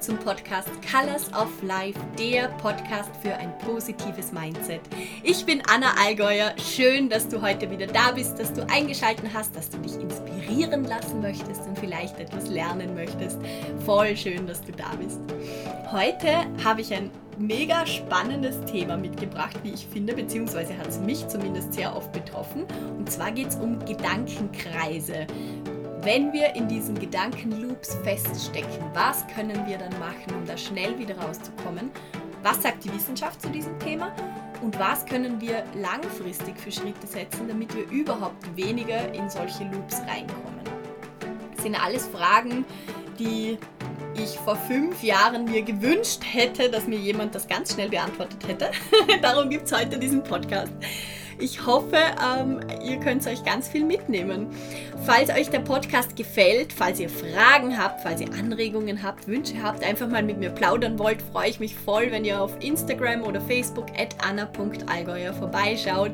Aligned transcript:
zum 0.00 0.16
Podcast 0.18 0.70
Colors 0.90 1.30
of 1.34 1.62
Life, 1.62 1.98
der 2.18 2.48
Podcast 2.56 3.10
für 3.20 3.34
ein 3.34 3.52
positives 3.58 4.32
Mindset. 4.32 4.80
Ich 5.22 5.44
bin 5.44 5.62
Anna 5.68 5.92
Allgäuer. 6.02 6.54
Schön, 6.56 7.10
dass 7.10 7.28
du 7.28 7.42
heute 7.42 7.70
wieder 7.70 7.86
da 7.86 8.12
bist, 8.12 8.38
dass 8.38 8.50
du 8.50 8.66
eingeschaltet 8.70 9.26
hast, 9.34 9.54
dass 9.54 9.68
du 9.68 9.76
dich 9.76 9.94
inspirieren 9.96 10.84
lassen 10.84 11.20
möchtest 11.20 11.66
und 11.66 11.78
vielleicht 11.78 12.18
etwas 12.18 12.48
lernen 12.48 12.94
möchtest. 12.94 13.38
Voll 13.84 14.16
schön, 14.16 14.46
dass 14.46 14.62
du 14.62 14.72
da 14.72 14.90
bist. 14.98 15.20
Heute 15.92 16.46
habe 16.64 16.80
ich 16.80 16.94
ein 16.94 17.10
mega 17.38 17.84
spannendes 17.84 18.58
Thema 18.64 18.96
mitgebracht, 18.96 19.58
wie 19.62 19.72
ich 19.72 19.86
finde, 19.86 20.14
beziehungsweise 20.14 20.78
hat 20.78 20.88
es 20.88 20.98
mich 20.98 21.28
zumindest 21.28 21.74
sehr 21.74 21.94
oft 21.94 22.10
betroffen. 22.12 22.64
Und 22.96 23.10
zwar 23.12 23.32
geht 23.32 23.48
es 23.48 23.56
um 23.56 23.78
Gedankenkreise. 23.84 25.26
Wenn 26.02 26.32
wir 26.32 26.54
in 26.54 26.66
diesen 26.66 26.98
Gedankenloops 26.98 27.96
feststecken, 28.02 28.82
was 28.94 29.26
können 29.26 29.66
wir 29.66 29.76
dann 29.76 29.92
machen, 29.98 30.34
um 30.34 30.46
da 30.46 30.56
schnell 30.56 30.98
wieder 30.98 31.18
rauszukommen? 31.18 31.90
Was 32.42 32.62
sagt 32.62 32.84
die 32.84 32.94
Wissenschaft 32.94 33.42
zu 33.42 33.50
diesem 33.50 33.78
Thema? 33.80 34.10
Und 34.62 34.78
was 34.78 35.04
können 35.04 35.38
wir 35.42 35.62
langfristig 35.74 36.58
für 36.58 36.72
Schritte 36.72 37.06
setzen, 37.06 37.48
damit 37.48 37.76
wir 37.76 37.86
überhaupt 37.90 38.56
weniger 38.56 39.12
in 39.12 39.28
solche 39.28 39.64
Loops 39.64 40.00
reinkommen? 40.08 40.64
Das 41.54 41.64
sind 41.64 41.74
alles 41.78 42.06
Fragen, 42.06 42.64
die 43.18 43.58
ich 44.14 44.38
vor 44.38 44.56
fünf 44.56 45.02
Jahren 45.02 45.44
mir 45.44 45.60
gewünscht 45.60 46.22
hätte, 46.24 46.70
dass 46.70 46.86
mir 46.86 46.98
jemand 46.98 47.34
das 47.34 47.46
ganz 47.46 47.74
schnell 47.74 47.90
beantwortet 47.90 48.48
hätte. 48.48 48.70
Darum 49.20 49.50
gibt 49.50 49.66
es 49.66 49.78
heute 49.78 49.98
diesen 49.98 50.22
Podcast. 50.22 50.72
Ich 51.40 51.64
hoffe, 51.64 51.96
ähm, 51.96 52.60
ihr 52.84 52.98
könnt 52.98 53.26
euch 53.26 53.42
ganz 53.44 53.68
viel 53.68 53.84
mitnehmen. 53.84 54.48
Falls 55.04 55.30
euch 55.30 55.48
der 55.48 55.60
Podcast 55.60 56.14
gefällt, 56.14 56.72
falls 56.72 57.00
ihr 57.00 57.08
Fragen 57.08 57.78
habt, 57.78 58.02
falls 58.02 58.20
ihr 58.20 58.32
Anregungen 58.34 59.02
habt, 59.02 59.26
Wünsche 59.26 59.62
habt, 59.62 59.82
einfach 59.82 60.08
mal 60.08 60.22
mit 60.22 60.38
mir 60.38 60.50
plaudern 60.50 60.98
wollt, 60.98 61.22
freue 61.22 61.48
ich 61.48 61.58
mich 61.58 61.74
voll, 61.74 62.10
wenn 62.10 62.24
ihr 62.26 62.40
auf 62.40 62.52
Instagram 62.60 63.22
oder 63.22 63.40
Facebook 63.40 63.86
at 63.98 64.14
anna.allgäuer 64.22 65.32
vorbeischaut. 65.32 66.12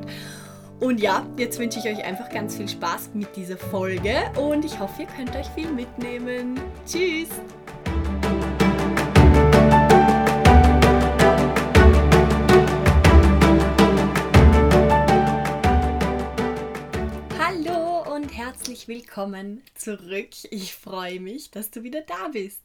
Und 0.79 1.01
ja, 1.01 1.25
jetzt 1.37 1.59
wünsche 1.59 1.79
ich 1.79 1.85
euch 1.85 2.05
einfach 2.05 2.29
ganz 2.29 2.55
viel 2.55 2.69
Spaß 2.69 3.09
mit 3.13 3.35
dieser 3.35 3.57
Folge 3.57 4.13
und 4.39 4.63
ich 4.63 4.79
hoffe, 4.79 5.01
ihr 5.01 5.07
könnt 5.07 5.35
euch 5.35 5.47
viel 5.49 5.69
mitnehmen. 5.71 6.59
Tschüss! 6.85 7.29
Willkommen 18.87 19.61
zurück. 19.75 20.29
Ich 20.49 20.73
freue 20.73 21.19
mich, 21.19 21.51
dass 21.51 21.71
du 21.71 21.83
wieder 21.83 22.01
da 22.01 22.29
bist. 22.29 22.61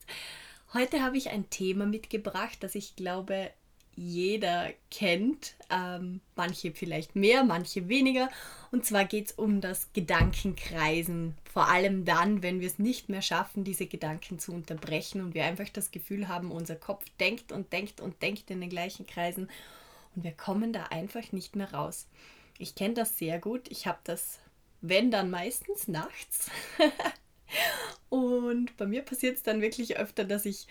Heute 0.72 1.02
habe 1.02 1.16
ich 1.16 1.30
ein 1.30 1.50
Thema 1.50 1.84
mitgebracht, 1.84 2.58
das 2.60 2.76
ich 2.76 2.94
glaube, 2.94 3.50
jeder 3.96 4.70
kennt. 4.90 5.54
Ähm, 5.68 6.20
manche 6.36 6.70
vielleicht 6.70 7.16
mehr, 7.16 7.42
manche 7.42 7.88
weniger. 7.88 8.30
Und 8.70 8.86
zwar 8.86 9.04
geht 9.04 9.26
es 9.26 9.32
um 9.32 9.60
das 9.60 9.92
Gedankenkreisen. 9.94 11.34
Vor 11.52 11.68
allem 11.68 12.04
dann, 12.04 12.42
wenn 12.42 12.60
wir 12.60 12.68
es 12.68 12.78
nicht 12.78 13.08
mehr 13.08 13.22
schaffen, 13.22 13.64
diese 13.64 13.86
Gedanken 13.86 14.38
zu 14.38 14.52
unterbrechen 14.52 15.20
und 15.22 15.34
wir 15.34 15.44
einfach 15.44 15.68
das 15.70 15.90
Gefühl 15.90 16.28
haben, 16.28 16.52
unser 16.52 16.76
Kopf 16.76 17.04
denkt 17.18 17.50
und 17.50 17.72
denkt 17.72 18.00
und 18.00 18.22
denkt 18.22 18.48
in 18.50 18.60
den 18.60 18.70
gleichen 18.70 19.06
Kreisen 19.06 19.50
und 20.14 20.22
wir 20.22 20.32
kommen 20.32 20.72
da 20.72 20.84
einfach 20.84 21.32
nicht 21.32 21.56
mehr 21.56 21.74
raus. 21.74 22.06
Ich 22.58 22.76
kenne 22.76 22.94
das 22.94 23.18
sehr 23.18 23.40
gut. 23.40 23.68
Ich 23.70 23.88
habe 23.88 23.98
das 24.04 24.38
wenn 24.82 25.10
dann 25.10 25.30
meistens 25.30 25.88
nachts. 25.88 26.50
und 28.10 28.76
bei 28.76 28.86
mir 28.86 29.02
passiert 29.02 29.36
es 29.36 29.42
dann 29.42 29.62
wirklich 29.62 29.96
öfter, 29.96 30.24
dass 30.24 30.44
ich 30.44 30.66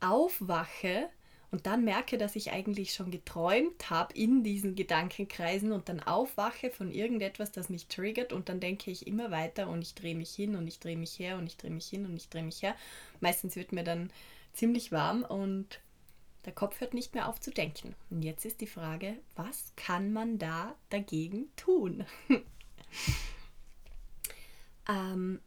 aufwache 0.00 1.10
und 1.50 1.66
dann 1.66 1.82
merke, 1.84 2.18
dass 2.18 2.36
ich 2.36 2.52
eigentlich 2.52 2.92
schon 2.92 3.10
geträumt 3.10 3.88
habe 3.88 4.12
in 4.14 4.44
diesen 4.44 4.74
Gedankenkreisen 4.74 5.72
und 5.72 5.88
dann 5.88 6.00
aufwache 6.00 6.70
von 6.70 6.90
irgendetwas, 6.90 7.52
das 7.52 7.70
mich 7.70 7.86
triggert 7.86 8.32
und 8.32 8.48
dann 8.48 8.60
denke 8.60 8.90
ich 8.90 9.06
immer 9.06 9.30
weiter 9.30 9.68
und 9.68 9.82
ich 9.82 9.94
drehe 9.94 10.14
mich 10.14 10.30
hin 10.30 10.56
und 10.56 10.66
ich 10.66 10.78
drehe 10.78 10.96
mich 10.96 11.18
her 11.18 11.38
und 11.38 11.46
ich 11.46 11.56
drehe 11.56 11.70
mich 11.70 11.86
hin 11.86 12.04
und 12.04 12.16
ich 12.16 12.28
drehe 12.28 12.42
mich 12.42 12.62
her. 12.62 12.76
Meistens 13.20 13.56
wird 13.56 13.72
mir 13.72 13.84
dann 13.84 14.10
ziemlich 14.52 14.92
warm 14.92 15.22
und 15.22 15.80
der 16.44 16.52
Kopf 16.52 16.80
hört 16.80 16.94
nicht 16.94 17.14
mehr 17.14 17.28
auf 17.28 17.40
zu 17.40 17.50
denken. 17.50 17.94
Und 18.10 18.22
jetzt 18.22 18.44
ist 18.44 18.60
die 18.60 18.66
Frage, 18.66 19.16
was 19.34 19.72
kann 19.76 20.12
man 20.12 20.38
da 20.38 20.74
dagegen 20.90 21.46
tun? 21.56 22.04
ähm, 24.88 25.40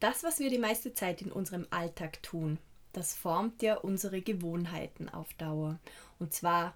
das, 0.00 0.22
was 0.22 0.38
wir 0.38 0.50
die 0.50 0.58
meiste 0.58 0.94
Zeit 0.94 1.22
in 1.22 1.32
unserem 1.32 1.66
Alltag 1.70 2.22
tun, 2.22 2.58
das 2.92 3.14
formt 3.14 3.62
ja 3.62 3.76
unsere 3.76 4.22
Gewohnheiten 4.22 5.08
auf 5.08 5.32
Dauer. 5.34 5.78
Und 6.18 6.32
zwar 6.32 6.74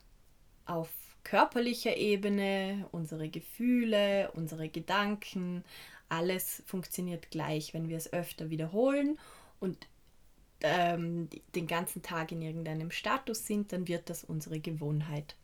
auf 0.67 0.89
körperlicher 1.25 1.97
Ebene, 1.97 2.89
unsere 2.93 3.29
Gefühle, 3.29 4.31
unsere 4.33 4.69
Gedanken, 4.69 5.65
alles 6.09 6.63
funktioniert 6.67 7.31
gleich, 7.31 7.73
wenn 7.73 7.89
wir 7.89 7.97
es 7.97 8.13
öfter 8.13 8.51
wiederholen 8.51 9.19
und 9.61 9.87
ähm, 10.63 11.29
den 11.55 11.67
ganzen 11.67 12.03
Tag 12.03 12.33
in 12.33 12.43
irgendeinem 12.43 12.91
Status 12.91 13.47
sind, 13.47 13.73
dann 13.73 13.89
wird 13.89 14.11
das 14.11 14.25
unsere 14.25 14.61
Gewohnheit. 14.61 15.37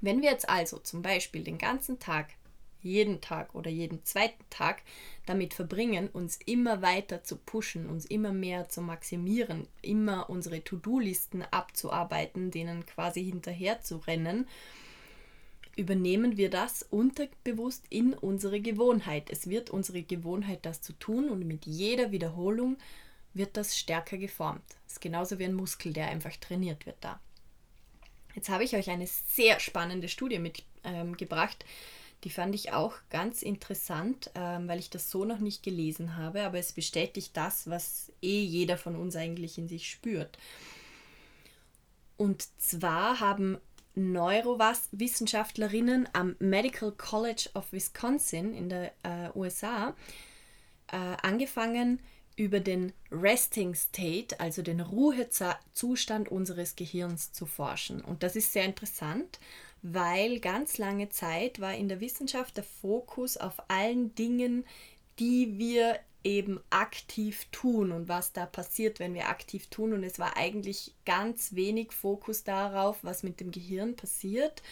Wenn 0.00 0.22
wir 0.22 0.30
jetzt 0.30 0.48
also 0.48 0.78
zum 0.78 1.02
Beispiel 1.02 1.44
den 1.44 1.58
ganzen 1.58 1.98
Tag 1.98 2.34
jeden 2.80 3.20
Tag 3.20 3.54
oder 3.54 3.70
jeden 3.70 4.04
zweiten 4.04 4.44
Tag 4.50 4.82
damit 5.26 5.54
verbringen, 5.54 6.08
uns 6.08 6.38
immer 6.46 6.82
weiter 6.82 7.22
zu 7.22 7.36
pushen, 7.36 7.88
uns 7.88 8.06
immer 8.06 8.32
mehr 8.32 8.68
zu 8.68 8.80
maximieren, 8.80 9.66
immer 9.82 10.30
unsere 10.30 10.62
To-Do-Listen 10.62 11.42
abzuarbeiten, 11.42 12.50
denen 12.50 12.86
quasi 12.86 13.24
hinterher 13.24 13.82
zu 13.82 13.96
rennen, 13.98 14.46
übernehmen 15.76 16.36
wir 16.36 16.50
das 16.50 16.82
unterbewusst 16.82 17.84
in 17.88 18.12
unsere 18.12 18.60
Gewohnheit. 18.60 19.30
Es 19.30 19.48
wird 19.48 19.70
unsere 19.70 20.02
Gewohnheit, 20.02 20.66
das 20.66 20.82
zu 20.82 20.92
tun 20.94 21.28
und 21.28 21.46
mit 21.46 21.66
jeder 21.66 22.10
Wiederholung 22.10 22.76
wird 23.32 23.56
das 23.56 23.78
stärker 23.78 24.18
geformt. 24.18 24.64
Das 24.84 24.94
ist 24.94 25.00
genauso 25.00 25.38
wie 25.38 25.44
ein 25.44 25.54
Muskel, 25.54 25.92
der 25.92 26.08
einfach 26.08 26.36
trainiert 26.36 26.84
wird 26.86 26.96
da. 27.00 27.20
Jetzt 28.34 28.48
habe 28.48 28.64
ich 28.64 28.74
euch 28.76 28.90
eine 28.90 29.06
sehr 29.06 29.60
spannende 29.60 30.08
Studie 30.08 30.38
mitgebracht, 30.38 31.64
ähm, 31.64 31.76
die 32.24 32.30
fand 32.30 32.54
ich 32.54 32.72
auch 32.72 32.94
ganz 33.10 33.42
interessant, 33.42 34.30
ähm, 34.34 34.68
weil 34.68 34.78
ich 34.78 34.88
das 34.90 35.10
so 35.10 35.24
noch 35.24 35.38
nicht 35.38 35.62
gelesen 35.62 36.16
habe, 36.16 36.42
aber 36.42 36.58
es 36.58 36.72
bestätigt 36.72 37.34
das, 37.36 37.70
was 37.70 38.12
eh 38.22 38.42
jeder 38.42 38.76
von 38.76 38.96
uns 38.96 39.16
eigentlich 39.16 39.56
in 39.58 39.68
sich 39.68 39.88
spürt. 39.88 40.36
Und 42.16 42.48
zwar 42.60 43.20
haben 43.20 43.58
Neurowissenschaftlerinnen 43.94 46.08
am 46.12 46.36
Medical 46.38 46.92
College 46.92 47.48
of 47.54 47.72
Wisconsin 47.72 48.54
in 48.54 48.68
der 48.68 48.92
äh, 49.02 49.30
USA 49.34 49.96
äh, 50.88 51.16
angefangen, 51.22 52.00
über 52.38 52.60
den 52.60 52.92
Resting 53.10 53.74
State, 53.74 54.38
also 54.38 54.62
den 54.62 54.80
Ruhezustand 54.80 56.28
unseres 56.28 56.76
Gehirns 56.76 57.32
zu 57.32 57.46
forschen. 57.46 58.00
Und 58.00 58.22
das 58.22 58.36
ist 58.36 58.52
sehr 58.52 58.64
interessant, 58.64 59.40
weil 59.82 60.40
ganz 60.40 60.78
lange 60.78 61.08
Zeit 61.08 61.60
war 61.60 61.74
in 61.74 61.88
der 61.88 62.00
Wissenschaft 62.00 62.56
der 62.56 62.64
Fokus 62.64 63.36
auf 63.36 63.54
allen 63.68 64.14
Dingen, 64.14 64.64
die 65.18 65.58
wir 65.58 65.98
eben 66.24 66.60
aktiv 66.70 67.46
tun 67.52 67.92
und 67.92 68.08
was 68.08 68.32
da 68.32 68.44
passiert, 68.44 68.98
wenn 68.98 69.14
wir 69.14 69.28
aktiv 69.28 69.68
tun. 69.68 69.92
Und 69.92 70.04
es 70.04 70.18
war 70.18 70.36
eigentlich 70.36 70.94
ganz 71.06 71.54
wenig 71.54 71.92
Fokus 71.92 72.44
darauf, 72.44 72.98
was 73.02 73.22
mit 73.22 73.40
dem 73.40 73.50
Gehirn 73.50 73.96
passiert 73.96 74.62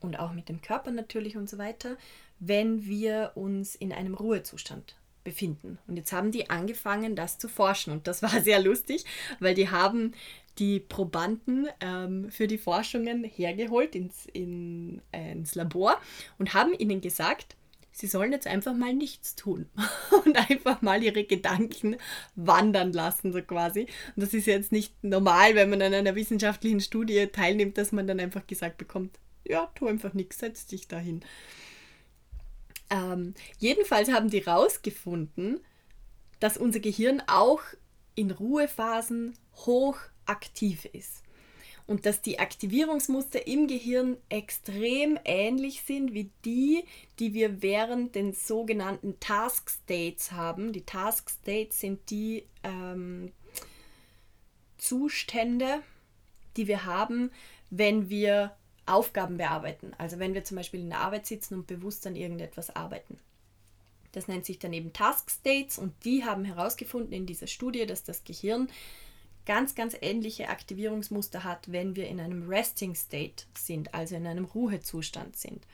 und 0.00 0.18
auch 0.18 0.32
mit 0.32 0.48
dem 0.48 0.62
Körper 0.62 0.90
natürlich 0.90 1.36
und 1.36 1.50
so 1.50 1.58
weiter, 1.58 1.96
wenn 2.38 2.84
wir 2.84 3.32
uns 3.34 3.74
in 3.74 3.92
einem 3.92 4.14
Ruhezustand 4.14 4.96
befinden. 5.24 5.78
Und 5.86 5.96
jetzt 5.96 6.12
haben 6.12 6.30
die 6.30 6.50
angefangen, 6.50 7.16
das 7.16 7.38
zu 7.38 7.48
forschen. 7.48 7.92
Und 7.92 8.06
das 8.06 8.22
war 8.22 8.40
sehr 8.42 8.60
lustig, 8.60 9.04
weil 9.40 9.54
die 9.54 9.70
haben 9.70 10.12
die 10.58 10.80
Probanden 10.80 11.68
ähm, 11.80 12.30
für 12.30 12.46
die 12.46 12.58
Forschungen 12.58 13.24
hergeholt 13.24 13.94
ins, 13.94 14.26
in, 14.26 15.02
äh, 15.12 15.32
ins 15.32 15.54
Labor 15.54 16.00
und 16.38 16.54
haben 16.54 16.72
ihnen 16.74 17.00
gesagt, 17.00 17.56
sie 17.94 18.06
sollen 18.06 18.32
jetzt 18.32 18.46
einfach 18.46 18.74
mal 18.74 18.92
nichts 18.92 19.34
tun 19.36 19.66
und 20.24 20.36
einfach 20.50 20.82
mal 20.82 21.02
ihre 21.02 21.24
Gedanken 21.24 21.96
wandern 22.34 22.92
lassen, 22.92 23.32
so 23.32 23.40
quasi. 23.40 23.82
Und 24.16 24.22
das 24.22 24.34
ist 24.34 24.46
jetzt 24.46 24.72
nicht 24.72 25.02
normal, 25.02 25.54
wenn 25.54 25.70
man 25.70 25.82
an 25.82 25.94
einer 25.94 26.14
wissenschaftlichen 26.14 26.80
Studie 26.80 27.28
teilnimmt, 27.28 27.78
dass 27.78 27.92
man 27.92 28.06
dann 28.06 28.20
einfach 28.20 28.46
gesagt 28.46 28.78
bekommt, 28.78 29.18
ja, 29.44 29.70
tu 29.74 29.86
einfach 29.86 30.14
nichts, 30.14 30.38
setz 30.38 30.66
dich 30.66 30.88
dahin. 30.88 31.20
Ähm, 32.90 33.34
jedenfalls 33.58 34.10
haben 34.10 34.30
die 34.30 34.40
rausgefunden, 34.40 35.60
dass 36.40 36.56
unser 36.56 36.80
Gehirn 36.80 37.22
auch 37.26 37.60
in 38.14 38.30
Ruhephasen 38.30 39.36
hoch 39.54 39.96
aktiv 40.26 40.84
ist. 40.86 41.22
Und 41.86 42.06
dass 42.06 42.22
die 42.22 42.38
Aktivierungsmuster 42.38 43.46
im 43.46 43.66
Gehirn 43.66 44.16
extrem 44.30 45.18
ähnlich 45.24 45.82
sind 45.82 46.14
wie 46.14 46.30
die, 46.44 46.84
die 47.18 47.34
wir 47.34 47.60
während 47.60 48.14
den 48.14 48.32
sogenannten 48.32 49.20
Task 49.20 49.68
States 49.68 50.32
haben. 50.32 50.72
Die 50.72 50.86
Task 50.86 51.28
States 51.28 51.80
sind 51.80 52.08
die, 52.08 52.46
ähm, 52.62 53.32
Zustände, 54.84 55.82
die 56.58 56.68
wir 56.68 56.84
haben, 56.84 57.30
wenn 57.70 58.10
wir 58.10 58.54
Aufgaben 58.84 59.38
bearbeiten. 59.38 59.92
Also 59.96 60.18
wenn 60.18 60.34
wir 60.34 60.44
zum 60.44 60.58
Beispiel 60.58 60.80
in 60.80 60.90
der 60.90 61.00
Arbeit 61.00 61.26
sitzen 61.26 61.54
und 61.54 61.66
bewusst 61.66 62.06
an 62.06 62.16
irgendetwas 62.16 62.74
arbeiten. 62.76 63.18
Das 64.12 64.28
nennt 64.28 64.44
sich 64.44 64.58
dann 64.58 64.74
eben 64.74 64.92
Task 64.92 65.30
States 65.30 65.78
und 65.78 65.92
die 66.04 66.24
haben 66.24 66.44
herausgefunden 66.44 67.12
in 67.12 67.24
dieser 67.24 67.46
Studie, 67.46 67.86
dass 67.86 68.04
das 68.04 68.24
Gehirn 68.24 68.68
ganz, 69.46 69.74
ganz 69.74 69.96
ähnliche 70.00 70.48
Aktivierungsmuster 70.48 71.44
hat, 71.44 71.70
wenn 71.70 71.96
wir 71.96 72.08
in 72.08 72.20
einem 72.20 72.48
Resting 72.48 72.94
State 72.94 73.44
sind, 73.56 73.94
also 73.94 74.14
in 74.16 74.26
einem 74.26 74.44
Ruhezustand 74.44 75.36
sind. 75.36 75.66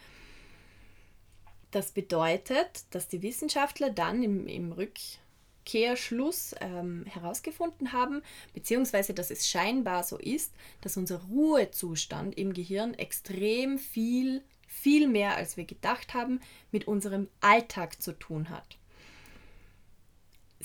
Das 1.71 1.93
bedeutet, 1.93 2.85
dass 2.91 3.09
die 3.09 3.23
Wissenschaftler 3.23 3.91
dann 3.91 4.23
im, 4.25 4.49
im 4.49 4.73
Rückkehrschluss 4.73 6.55
ähm, 6.61 7.05
herausgefunden 7.07 7.93
haben, 7.93 8.23
beziehungsweise 8.55 9.15
dass 9.15 9.31
es 9.31 9.49
scheinbar 9.49 10.03
so 10.03 10.19
ist, 10.19 10.53
dass 10.81 10.97
unser 10.97 11.23
Ruhezustand 11.25 12.37
im 12.37 12.53
Gehirn 12.55 12.95
extrem 12.95 13.79
viel, 13.79 14.43
viel 14.67 15.07
mehr, 15.07 15.37
als 15.37 15.57
wir 15.57 15.65
gedacht 15.65 16.13
haben, 16.13 16.41
mit 16.73 16.89
unserem 16.89 17.29
Alltag 17.41 18.03
zu 18.03 18.19
tun 18.19 18.51
hat. 18.51 18.80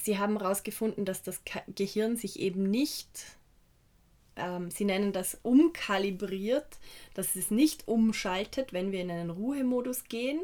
Sie 0.05 0.19
haben 0.19 0.37
herausgefunden, 0.37 1.03
dass 1.03 1.23
das 1.23 1.41
Gehirn 1.67 2.15
sich 2.15 2.39
eben 2.39 2.69
nicht 2.69 3.37
ähm, 4.35 4.69
sie 4.69 4.85
nennen 4.85 5.13
das 5.13 5.39
umkalibriert, 5.41 6.77
dass 7.15 7.35
es 7.35 7.49
nicht 7.49 7.87
umschaltet, 7.87 8.71
wenn 8.71 8.91
wir 8.91 9.01
in 9.01 9.09
einen 9.09 9.31
Ruhemodus 9.31 10.03
gehen, 10.03 10.41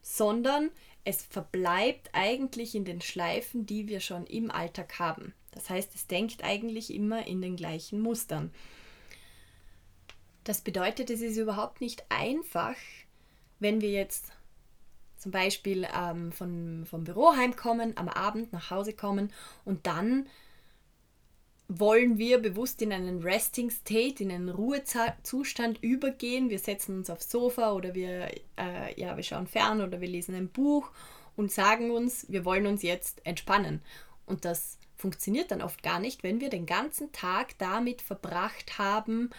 sondern 0.00 0.70
es 1.04 1.22
verbleibt 1.22 2.08
eigentlich 2.14 2.74
in 2.74 2.86
den 2.86 3.02
Schleifen, 3.02 3.66
die 3.66 3.88
wir 3.88 4.00
schon 4.00 4.26
im 4.26 4.50
Alltag 4.50 4.98
haben. 4.98 5.34
Das 5.50 5.68
heißt, 5.68 5.94
es 5.94 6.06
denkt 6.06 6.42
eigentlich 6.42 6.94
immer 6.94 7.26
in 7.26 7.42
den 7.42 7.56
gleichen 7.56 8.00
Mustern. 8.00 8.52
Das 10.44 10.62
bedeutet, 10.62 11.10
es 11.10 11.20
ist 11.20 11.36
überhaupt 11.36 11.82
nicht 11.82 12.04
einfach, 12.08 12.76
wenn 13.58 13.82
wir 13.82 13.90
jetzt 13.90 14.32
zum 15.24 15.32
Beispiel 15.32 15.88
ähm, 15.98 16.32
von, 16.32 16.84
vom 16.84 17.04
Büro 17.04 17.34
heimkommen, 17.34 17.96
am 17.96 18.10
Abend 18.10 18.52
nach 18.52 18.70
Hause 18.70 18.92
kommen 18.92 19.32
und 19.64 19.86
dann 19.86 20.26
wollen 21.66 22.18
wir 22.18 22.40
bewusst 22.40 22.82
in 22.82 22.92
einen 22.92 23.22
Resting 23.22 23.70
State, 23.70 24.22
in 24.22 24.30
einen 24.30 24.50
Ruhezustand 24.50 25.82
übergehen. 25.82 26.50
Wir 26.50 26.58
setzen 26.58 26.98
uns 26.98 27.08
aufs 27.08 27.30
Sofa 27.30 27.72
oder 27.72 27.94
wir, 27.94 28.32
äh, 28.58 29.00
ja, 29.00 29.16
wir 29.16 29.22
schauen 29.22 29.46
fern 29.46 29.80
oder 29.80 30.02
wir 30.02 30.08
lesen 30.08 30.34
ein 30.34 30.50
Buch 30.50 30.90
und 31.36 31.50
sagen 31.50 31.90
uns, 31.90 32.26
wir 32.28 32.44
wollen 32.44 32.66
uns 32.66 32.82
jetzt 32.82 33.24
entspannen. 33.24 33.80
Und 34.26 34.44
das 34.44 34.76
funktioniert 34.94 35.50
dann 35.52 35.62
oft 35.62 35.82
gar 35.82 36.00
nicht, 36.00 36.22
wenn 36.22 36.42
wir 36.42 36.50
den 36.50 36.66
ganzen 36.66 37.12
Tag 37.12 37.56
damit 37.56 38.02
verbracht 38.02 38.76
haben, 38.76 39.30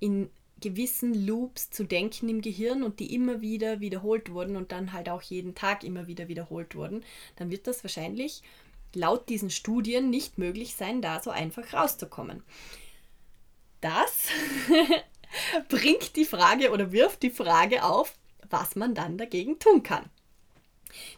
in 0.00 0.30
gewissen 0.62 1.26
Loops 1.26 1.70
zu 1.70 1.84
denken 1.84 2.28
im 2.30 2.40
Gehirn 2.40 2.82
und 2.82 3.00
die 3.00 3.14
immer 3.14 3.42
wieder 3.42 3.80
wiederholt 3.80 4.32
wurden 4.32 4.56
und 4.56 4.72
dann 4.72 4.94
halt 4.94 5.10
auch 5.10 5.20
jeden 5.20 5.54
Tag 5.54 5.84
immer 5.84 6.06
wieder 6.06 6.28
wiederholt 6.28 6.74
wurden, 6.74 7.04
dann 7.36 7.50
wird 7.50 7.66
das 7.66 7.84
wahrscheinlich 7.84 8.42
laut 8.94 9.28
diesen 9.28 9.50
Studien 9.50 10.10
nicht 10.10 10.38
möglich 10.38 10.74
sein, 10.74 11.02
da 11.02 11.20
so 11.20 11.30
einfach 11.30 11.72
rauszukommen. 11.72 12.42
Das 13.80 14.28
bringt 15.68 16.16
die 16.16 16.24
Frage 16.24 16.70
oder 16.70 16.92
wirft 16.92 17.22
die 17.22 17.30
Frage 17.30 17.84
auf, 17.84 18.14
was 18.48 18.76
man 18.76 18.94
dann 18.94 19.18
dagegen 19.18 19.58
tun 19.58 19.82
kann. 19.82 20.08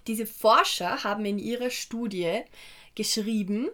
Diese 0.06 0.26
Forscher 0.26 1.04
haben 1.04 1.24
in 1.24 1.38
ihrer 1.38 1.70
Studie 1.70 2.42
geschrieben, 2.94 3.68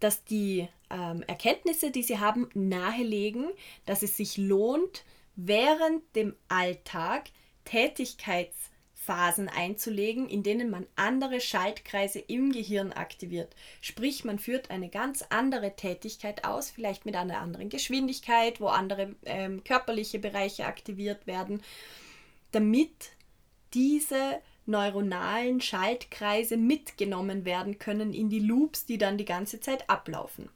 dass 0.00 0.24
die 0.24 0.68
ähm, 0.90 1.22
Erkenntnisse, 1.26 1.90
die 1.90 2.02
sie 2.02 2.18
haben, 2.18 2.48
nahelegen, 2.54 3.46
dass 3.86 4.02
es 4.02 4.16
sich 4.16 4.36
lohnt, 4.36 5.04
während 5.36 6.02
dem 6.14 6.34
Alltag 6.48 7.30
Tätigkeits 7.64 8.70
Phasen 9.04 9.50
einzulegen, 9.50 10.28
in 10.28 10.42
denen 10.42 10.70
man 10.70 10.86
andere 10.96 11.40
Schaltkreise 11.40 12.20
im 12.20 12.52
Gehirn 12.52 12.92
aktiviert. 12.92 13.54
Sprich, 13.82 14.24
man 14.24 14.38
führt 14.38 14.70
eine 14.70 14.88
ganz 14.88 15.22
andere 15.28 15.76
Tätigkeit 15.76 16.44
aus, 16.44 16.70
vielleicht 16.70 17.04
mit 17.04 17.14
einer 17.14 17.40
anderen 17.40 17.68
Geschwindigkeit, 17.68 18.60
wo 18.60 18.68
andere 18.68 19.14
ähm, 19.26 19.62
körperliche 19.62 20.18
Bereiche 20.18 20.64
aktiviert 20.64 21.26
werden, 21.26 21.62
damit 22.52 23.10
diese 23.74 24.40
neuronalen 24.66 25.60
Schaltkreise 25.60 26.56
mitgenommen 26.56 27.44
werden 27.44 27.78
können 27.78 28.12
in 28.12 28.30
die 28.30 28.40
Loops, 28.40 28.86
die 28.86 28.98
dann 28.98 29.18
die 29.18 29.24
ganze 29.24 29.60
Zeit 29.60 29.88
ablaufen. 29.90 30.48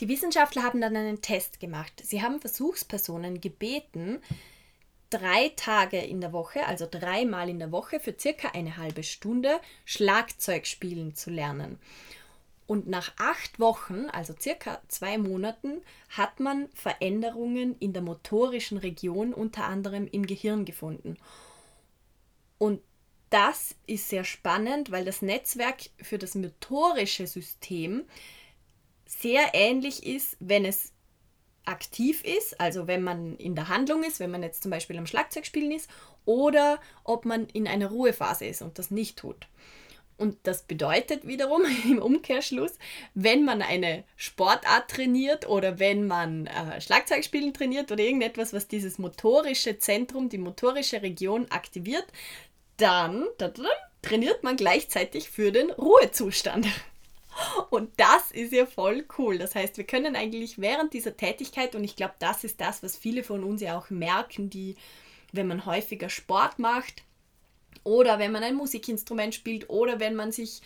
Die 0.00 0.08
Wissenschaftler 0.08 0.62
haben 0.62 0.80
dann 0.80 0.96
einen 0.96 1.22
Test 1.22 1.60
gemacht. 1.60 1.92
Sie 2.02 2.22
haben 2.22 2.40
Versuchspersonen 2.40 3.40
gebeten, 3.40 4.20
drei 5.10 5.52
Tage 5.54 5.98
in 5.98 6.20
der 6.20 6.32
Woche, 6.32 6.66
also 6.66 6.88
dreimal 6.90 7.48
in 7.48 7.58
der 7.58 7.70
Woche 7.70 8.00
für 8.00 8.16
circa 8.18 8.48
eine 8.48 8.78
halbe 8.78 9.02
Stunde 9.02 9.60
Schlagzeug 9.84 10.66
spielen 10.66 11.14
zu 11.14 11.30
lernen. 11.30 11.78
Und 12.66 12.88
nach 12.88 13.12
acht 13.18 13.60
Wochen, 13.60 14.08
also 14.10 14.34
circa 14.40 14.80
zwei 14.88 15.18
Monaten, 15.18 15.82
hat 16.08 16.40
man 16.40 16.68
Veränderungen 16.74 17.76
in 17.78 17.92
der 17.92 18.02
motorischen 18.02 18.78
Region, 18.78 19.34
unter 19.34 19.64
anderem 19.64 20.08
im 20.10 20.26
Gehirn 20.26 20.64
gefunden. 20.64 21.18
Und 22.62 22.80
das 23.28 23.74
ist 23.88 24.08
sehr 24.08 24.22
spannend, 24.22 24.92
weil 24.92 25.04
das 25.04 25.20
Netzwerk 25.20 25.90
für 26.00 26.16
das 26.16 26.36
motorische 26.36 27.26
System 27.26 28.04
sehr 29.04 29.52
ähnlich 29.52 30.06
ist, 30.06 30.36
wenn 30.38 30.64
es 30.64 30.92
aktiv 31.64 32.22
ist, 32.22 32.60
also 32.60 32.86
wenn 32.86 33.02
man 33.02 33.34
in 33.34 33.56
der 33.56 33.66
Handlung 33.66 34.04
ist, 34.04 34.20
wenn 34.20 34.30
man 34.30 34.44
jetzt 34.44 34.62
zum 34.62 34.70
Beispiel 34.70 34.96
am 34.96 35.08
Schlagzeugspielen 35.08 35.72
ist, 35.72 35.90
oder 36.24 36.78
ob 37.02 37.24
man 37.24 37.48
in 37.48 37.66
einer 37.66 37.88
Ruhephase 37.88 38.44
ist 38.46 38.62
und 38.62 38.78
das 38.78 38.92
nicht 38.92 39.18
tut. 39.18 39.48
Und 40.16 40.38
das 40.44 40.62
bedeutet 40.62 41.26
wiederum 41.26 41.62
im 41.84 42.00
Umkehrschluss, 42.00 42.78
wenn 43.14 43.44
man 43.44 43.60
eine 43.60 44.04
Sportart 44.14 44.88
trainiert 44.88 45.48
oder 45.48 45.80
wenn 45.80 46.06
man 46.06 46.46
äh, 46.46 46.80
Schlagzeugspielen 46.80 47.52
trainiert 47.54 47.90
oder 47.90 48.04
irgendetwas, 48.04 48.52
was 48.52 48.68
dieses 48.68 49.00
motorische 49.00 49.80
Zentrum, 49.80 50.28
die 50.28 50.38
motorische 50.38 51.02
Region 51.02 51.50
aktiviert, 51.50 52.06
dann 52.76 53.26
trainiert 54.02 54.42
man 54.42 54.56
gleichzeitig 54.56 55.30
für 55.30 55.52
den 55.52 55.70
Ruhezustand. 55.70 56.66
Und 57.70 57.90
das 57.96 58.30
ist 58.30 58.52
ja 58.52 58.66
voll 58.66 59.04
cool. 59.18 59.38
Das 59.38 59.54
heißt, 59.54 59.76
wir 59.76 59.84
können 59.84 60.16
eigentlich 60.16 60.58
während 60.58 60.92
dieser 60.92 61.16
Tätigkeit, 61.16 61.74
und 61.74 61.84
ich 61.84 61.96
glaube, 61.96 62.14
das 62.18 62.44
ist 62.44 62.60
das, 62.60 62.82
was 62.82 62.96
viele 62.96 63.24
von 63.24 63.42
uns 63.42 63.62
ja 63.62 63.78
auch 63.78 63.90
merken, 63.90 64.50
die, 64.50 64.76
wenn 65.32 65.46
man 65.46 65.64
häufiger 65.64 66.10
Sport 66.10 66.58
macht 66.58 67.02
oder 67.84 68.18
wenn 68.18 68.32
man 68.32 68.42
ein 68.42 68.54
Musikinstrument 68.54 69.34
spielt 69.34 69.70
oder 69.70 69.98
wenn 69.98 70.14
man 70.14 70.30
sich, 70.30 70.60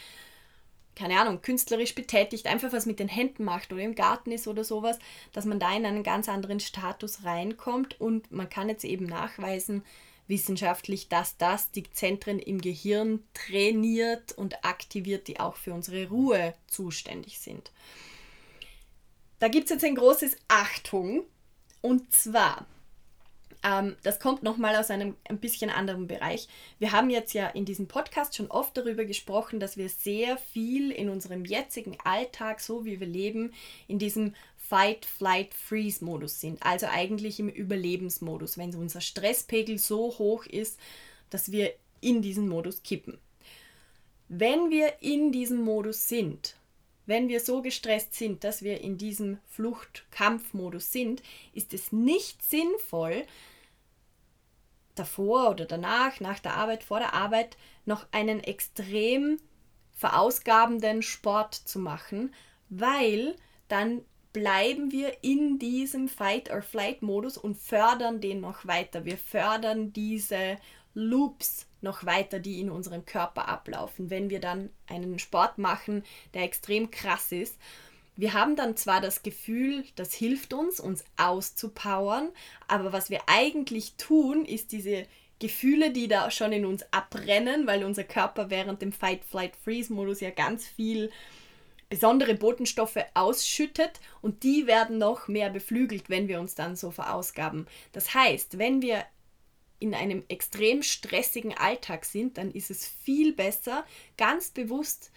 keine 0.95 1.21
Ahnung, 1.21 1.41
künstlerisch 1.41 1.95
betätigt, 1.95 2.47
einfach 2.47 2.73
was 2.73 2.87
mit 2.87 2.99
den 2.99 3.09
Händen 3.09 3.45
macht 3.45 3.73
oder 3.73 3.83
im 3.83 3.95
Garten 3.95 4.33
ist 4.33 4.49
oder 4.49 4.65
sowas, 4.65 4.99
dass 5.33 5.45
man 5.45 5.61
da 5.61 5.75
in 5.75 5.87
einen 5.87 6.03
ganz 6.03 6.29
anderen 6.29 6.61
Status 6.61 7.25
reinkommt 7.25 8.01
und 8.01 8.33
man 8.33 8.49
kann 8.49 8.69
jetzt 8.69 8.85
eben 8.85 9.07
nachweisen, 9.07 9.85
wissenschaftlich, 10.29 11.09
dass 11.09 11.37
das 11.37 11.71
die 11.71 11.91
Zentren 11.91 12.39
im 12.39 12.61
Gehirn 12.61 13.23
trainiert 13.35 14.33
und 14.33 14.65
aktiviert, 14.65 15.29
die 15.29 15.41
auch 15.41 15.57
für 15.57 15.73
unsere 15.73 16.09
Ruhe 16.09 16.55
zuständig 16.67 17.39
sind. 17.39 17.71
Da 19.39 19.49
gibt 19.49 19.65
es 19.65 19.71
jetzt 19.71 19.85
ein 19.85 19.95
großes 19.95 20.37
Achtung 20.49 21.25
und 21.83 22.13
zwar, 22.13 22.67
ähm, 23.63 23.97
das 24.03 24.19
kommt 24.19 24.43
nochmal 24.43 24.77
aus 24.77 24.91
einem 24.91 25.15
ein 25.29 25.39
bisschen 25.39 25.71
anderen 25.71 26.07
Bereich. 26.07 26.49
Wir 26.79 26.93
haben 26.93 27.11
jetzt 27.11 27.35
ja 27.35 27.49
in 27.49 27.65
diesem 27.65 27.87
Podcast 27.87 28.35
schon 28.35 28.51
oft 28.51 28.77
darüber 28.77 29.05
gesprochen, 29.05 29.61
dass 29.61 29.77
wir 29.77 29.89
sehr 29.89 30.39
viel 30.39 30.91
in 30.91 31.11
unserem 31.11 31.45
jetzigen 31.45 31.99
Alltag, 32.03 32.61
so 32.61 32.85
wie 32.85 32.99
wir 32.99 33.07
leben, 33.07 33.53
in 33.89 33.99
diesem 33.99 34.35
Fight, 34.69 35.05
Flight, 35.05 35.55
Freeze-Modus 35.55 36.41
sind. 36.41 36.63
Also 36.63 36.87
eigentlich 36.87 37.39
im 37.39 37.49
Überlebensmodus, 37.49 38.59
wenn 38.59 38.75
unser 38.75 39.01
Stresspegel 39.01 39.79
so 39.79 40.19
hoch 40.19 40.47
ist, 40.47 40.79
dass 41.31 41.53
wir 41.53 41.73
in 42.01 42.23
diesen 42.23 42.49
Modus 42.49 42.83
kippen. 42.83 43.19
Wenn 44.29 44.71
wir 44.71 45.01
in 45.01 45.31
diesem 45.31 45.63
Modus 45.63 46.09
sind, 46.09 46.57
wenn 47.07 47.29
wir 47.29 47.39
so 47.39 47.63
gestresst 47.63 48.15
sind, 48.15 48.43
dass 48.43 48.63
wir 48.63 48.81
in 48.81 48.99
diesem 48.99 49.39
Flucht-Kampf-Modus 49.51 50.91
sind, 50.91 51.23
ist 51.53 51.73
es 51.73 51.93
nicht 51.93 52.45
sinnvoll, 52.45 53.25
davor 54.97 55.51
oder 55.51 55.67
danach, 55.67 56.19
nach 56.19 56.41
der 56.41 56.55
Arbeit, 56.55 56.83
vor 56.83 56.99
der 56.99 57.15
Arbeit, 57.15 57.57
noch 57.85 58.07
einen 58.11 58.41
extrem 58.41 59.39
verausgabenden 59.95 61.03
Sport 61.03 61.55
zu 61.55 61.79
machen, 61.79 62.35
weil 62.69 63.37
dann 63.69 64.03
bleiben 64.37 64.93
wir 64.93 65.25
in 65.25 65.59
diesem 65.59 66.09
Fight-or-Flight-Modus 66.09 67.39
und 67.39 67.57
fördern 67.57 68.21
den 68.21 68.43
noch 68.43 68.67
weiter. 68.67 69.07
Wir 69.07 69.17
fördern 69.17 69.95
diese 69.95 70.59
Loops 70.93 71.65
noch 71.81 72.05
weiter, 72.05 72.39
die 72.39 72.61
in 72.61 72.69
unserem 72.69 73.07
Körper 73.07 73.49
ablaufen. 73.49 74.11
Wenn 74.11 74.29
wir 74.29 74.39
dann 74.39 74.69
einen 74.89 75.19
Sport 75.19 75.57
machen, 75.57 76.05
der 76.35 76.43
extrem 76.43 76.91
krass 76.91 77.33
ist, 77.33 77.57
wir 78.15 78.35
haben 78.35 78.57
dann 78.57 78.77
zwar 78.77 79.01
das 79.01 79.23
Gefühl, 79.23 79.85
das 79.95 80.13
hilft 80.13 80.53
uns, 80.53 80.81
uns 80.81 81.03
auszupowern, 81.17 82.29
aber 82.69 82.93
was 82.93 83.09
wir 83.09 83.21
eigentlich 83.29 83.95
tun, 83.95 84.45
ist 84.45 84.71
diese 84.73 85.07
Gefühle, 85.39 85.93
die 85.93 86.09
da 86.09 86.31
schon 86.31 86.53
in 86.53 86.67
uns 86.67 86.85
abbrennen, 86.91 87.67
weil 87.67 87.85
unser 87.85 88.05
Körper 88.05 88.51
während 88.51 88.83
dem 88.83 88.93
Fight-Flight-Freeze-Modus 88.93 90.21
ja 90.21 90.29
ganz 90.29 90.67
viel 90.67 91.11
besondere 91.89 92.35
Botenstoffe 92.35 92.99
ausschüttet 93.15 94.01
und 94.21 94.43
die 94.43 94.67
werden 94.67 94.99
noch 94.99 95.29
mehr 95.29 95.51
beflügelt, 95.51 96.11
wenn 96.11 96.29
wir 96.29 96.41
uns 96.41 96.55
dann 96.55 96.77
so 96.77 96.91
verausgaben. 96.91 97.67
Das 97.93 98.15
heißt, 98.15 98.59
wenn 98.59 98.83
wir 98.83 99.05
in 99.79 99.95
einem 99.95 100.25
extrem 100.29 100.83
stressigen 100.83 101.57
Alltag 101.57 102.05
sind, 102.05 102.39
dann 102.39 102.51
ist 102.51 102.71
es 102.71 102.87
viel 102.87 103.33
besser, 103.33 103.85
ganz 104.17 104.51
bewusst 104.51 105.13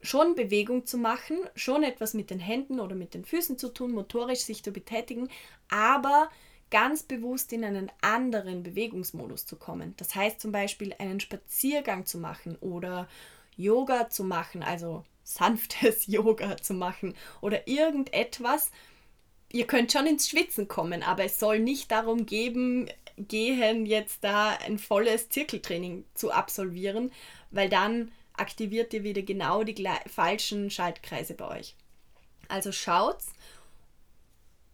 schon 0.00 0.34
Bewegung 0.36 0.86
zu 0.86 0.96
machen, 0.96 1.38
schon 1.56 1.82
etwas 1.82 2.14
mit 2.14 2.30
den 2.30 2.38
Händen 2.38 2.78
oder 2.78 2.94
mit 2.94 3.14
den 3.14 3.24
Füßen 3.24 3.58
zu 3.58 3.68
tun, 3.68 3.92
motorisch 3.92 4.40
sich 4.40 4.62
zu 4.62 4.70
betätigen, 4.70 5.28
aber 5.68 6.30
ganz 6.70 7.02
bewusst 7.02 7.52
in 7.52 7.64
einen 7.64 7.90
anderen 8.00 8.62
Bewegungsmodus 8.62 9.46
zu 9.46 9.56
kommen. 9.56 9.94
Das 9.96 10.14
heißt 10.14 10.40
zum 10.40 10.52
Beispiel 10.52 10.94
einen 10.98 11.18
Spaziergang 11.18 12.06
zu 12.06 12.18
machen 12.18 12.56
oder 12.60 13.08
Yoga 13.56 14.08
zu 14.08 14.22
machen, 14.22 14.62
also 14.62 15.04
sanftes 15.28 16.06
Yoga 16.06 16.56
zu 16.56 16.74
machen 16.74 17.14
oder 17.40 17.68
irgendetwas. 17.68 18.70
Ihr 19.50 19.66
könnt 19.66 19.92
schon 19.92 20.06
ins 20.06 20.28
Schwitzen 20.28 20.68
kommen, 20.68 21.02
aber 21.02 21.24
es 21.24 21.38
soll 21.38 21.58
nicht 21.58 21.90
darum 21.90 22.26
geben, 22.26 22.88
gehen, 23.16 23.86
jetzt 23.86 24.22
da 24.22 24.50
ein 24.50 24.78
volles 24.78 25.28
Zirkeltraining 25.30 26.04
zu 26.14 26.30
absolvieren, 26.30 27.10
weil 27.50 27.68
dann 27.68 28.12
aktiviert 28.34 28.92
ihr 28.94 29.04
wieder 29.04 29.22
genau 29.22 29.64
die 29.64 29.88
falschen 30.06 30.70
Schaltkreise 30.70 31.34
bei 31.34 31.58
euch. 31.58 31.74
Also 32.48 32.72
schaut, 32.72 33.18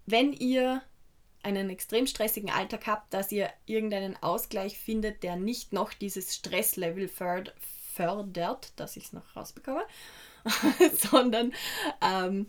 wenn 0.06 0.32
ihr 0.32 0.82
einen 1.42 1.70
extrem 1.70 2.06
stressigen 2.06 2.50
Alltag 2.50 2.87
habt, 2.87 3.12
dass 3.12 3.32
ihr 3.32 3.50
irgendeinen 3.66 4.23
Ausgleich 4.23 4.78
findet, 4.78 5.23
der 5.23 5.37
nicht 5.37 5.73
noch 5.73 5.92
dieses 5.92 6.34
Stresslevel 6.34 7.08
fördert, 7.08 7.54
dass 8.76 8.96
ich 8.96 9.04
es 9.04 9.12
noch 9.12 9.36
rausbekomme, 9.36 9.84
sondern 11.10 11.52
ähm, 12.00 12.46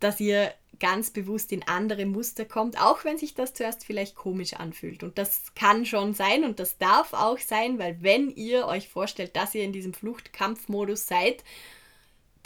dass 0.00 0.20
ihr 0.20 0.52
ganz 0.78 1.10
bewusst 1.10 1.50
in 1.52 1.66
andere 1.66 2.06
Muster 2.06 2.44
kommt, 2.44 2.80
auch 2.80 3.04
wenn 3.04 3.18
sich 3.18 3.34
das 3.34 3.54
zuerst 3.54 3.84
vielleicht 3.84 4.14
komisch 4.14 4.54
anfühlt. 4.54 5.02
Und 5.02 5.18
das 5.18 5.54
kann 5.54 5.84
schon 5.84 6.14
sein 6.14 6.44
und 6.44 6.60
das 6.60 6.78
darf 6.78 7.12
auch 7.12 7.38
sein, 7.38 7.78
weil 7.78 8.00
wenn 8.00 8.30
ihr 8.30 8.66
euch 8.66 8.88
vorstellt, 8.88 9.34
dass 9.34 9.54
ihr 9.54 9.64
in 9.64 9.72
diesem 9.72 9.92
Fluchtkampfmodus 9.92 11.06
seid, 11.06 11.42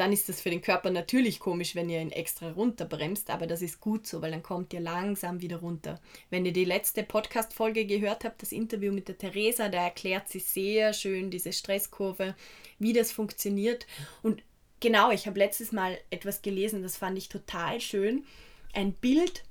dann 0.02 0.12
ist 0.12 0.28
das 0.28 0.40
für 0.40 0.50
den 0.50 0.62
Körper 0.62 0.90
natürlich 0.90 1.38
komisch, 1.38 1.76
wenn 1.76 1.88
ihr 1.88 2.00
ihn 2.00 2.10
extra 2.10 2.50
runterbremst, 2.50 3.30
aber 3.30 3.46
das 3.46 3.62
ist 3.62 3.80
gut 3.80 4.04
so, 4.04 4.20
weil 4.20 4.32
dann 4.32 4.42
kommt 4.42 4.72
ihr 4.72 4.80
langsam 4.80 5.40
wieder 5.40 5.58
runter. 5.58 6.00
Wenn 6.28 6.44
ihr 6.44 6.52
die 6.52 6.64
letzte 6.64 7.04
Podcast-Folge 7.04 7.86
gehört 7.86 8.24
habt, 8.24 8.42
das 8.42 8.50
Interview 8.50 8.92
mit 8.92 9.06
der 9.06 9.16
Theresa, 9.16 9.68
da 9.68 9.84
erklärt 9.84 10.28
sie 10.28 10.40
sehr 10.40 10.92
schön 10.92 11.30
diese 11.30 11.52
Stresskurve, 11.52 12.34
wie 12.80 12.92
das 12.92 13.12
funktioniert. 13.12 13.86
Und 14.24 14.42
Genau, 14.80 15.12
ich 15.12 15.28
habe 15.28 15.38
letztes 15.38 15.70
Mal 15.70 15.96
etwas 16.10 16.42
gelesen, 16.42 16.82
das 16.82 16.96
fand 16.96 17.16
ich 17.16 17.28
total 17.28 17.80
schön. 17.80 18.24
Ein 18.72 18.94
Bild 18.94 19.44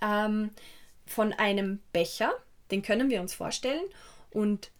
ähm, 0.00 0.48
von 1.04 1.34
einem 1.34 1.80
Becher, 1.92 2.32
den 2.70 2.80
können 2.80 3.10
wir 3.10 3.20
uns 3.20 3.34
vorstellen. 3.34 3.84
Und 4.30 4.70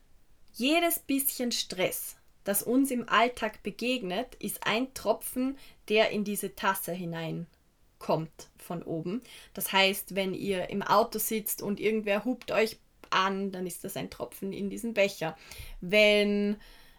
jedes 0.55 1.01
bisschen 1.01 1.53
Stress, 1.53 2.17
das 2.45 2.63
uns 2.63 2.91
im 2.91 3.09
Alltag 3.09 3.63
begegnet, 3.63 4.35
ist 4.37 4.67
ein 4.67 4.93
Tropfen, 4.95 5.57
der 5.89 6.11
in 6.11 6.25
diese 6.25 6.55
Tasse 6.55 6.93
hineinkommt 6.93 8.51
von 8.59 8.83
oben. 8.83 9.23
Das 9.55 9.73
heißt, 9.73 10.15
wenn 10.15 10.35
ihr 10.35 10.71
im 10.71 10.83
Auto 10.83 11.19
sitzt 11.19 11.63
und 11.63 11.81
irgendwer 11.81 12.25
hupt 12.25 12.53
euch 12.53 12.79
an, 13.11 13.53
dann 13.53 13.67
ist 13.67 13.85
das 13.85 13.97
ein 13.97 14.11
Tropfen 14.11 14.53
in 14.53 14.71
diesen 14.71 14.95
Becher. 14.95 15.37
Wenn 15.81 16.57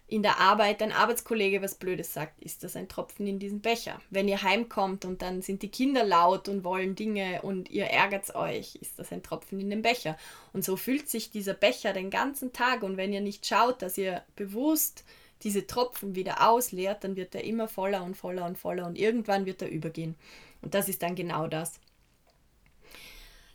in 0.07 0.21
der 0.21 0.39
Arbeit 0.39 0.81
ein 0.83 0.91
Arbeitskollege 0.91 1.61
was 1.61 1.75
Blödes 1.75 2.13
sagt, 2.13 2.39
ist 2.43 2.63
das 2.63 2.75
ein 2.75 2.87
Tropfen 2.87 3.25
in 3.25 3.39
diesen 3.39 3.61
Becher. 3.61 3.99
Wenn 4.09 4.27
ihr 4.27 4.43
heimkommt 4.43 5.05
und 5.05 5.21
dann 5.21 5.41
sind 5.41 5.63
die 5.63 5.71
Kinder 5.71 6.03
laut 6.03 6.49
und 6.49 6.63
wollen 6.63 6.95
Dinge 6.95 7.41
und 7.41 7.71
ihr 7.71 7.85
ärgert 7.85 8.35
euch, 8.35 8.75
ist 8.75 8.99
das 8.99 9.11
ein 9.11 9.23
Tropfen 9.23 9.59
in 9.59 9.69
den 9.69 9.81
Becher. 9.81 10.17
Und 10.51 10.63
so 10.63 10.75
fühlt 10.75 11.09
sich 11.09 11.31
dieser 11.31 11.53
Becher 11.53 11.93
den 11.93 12.11
ganzen 12.11 12.53
Tag 12.53 12.83
und 12.83 12.97
wenn 12.97 13.13
ihr 13.13 13.21
nicht 13.21 13.45
schaut, 13.45 13.81
dass 13.81 13.97
ihr 13.97 14.23
bewusst 14.35 15.03
diese 15.43 15.67
Tropfen 15.67 16.15
wieder 16.15 16.49
ausleert, 16.49 17.03
dann 17.03 17.15
wird 17.15 17.35
er 17.35 17.43
immer 17.43 17.67
voller 17.67 18.03
und 18.03 18.15
voller 18.15 18.45
und 18.45 18.57
voller 18.57 18.85
und 18.85 18.97
irgendwann 18.97 19.45
wird 19.45 19.61
er 19.61 19.69
übergehen. 19.69 20.15
Und 20.61 20.73
das 20.73 20.89
ist 20.89 21.03
dann 21.03 21.15
genau 21.15 21.47
das. 21.47 21.79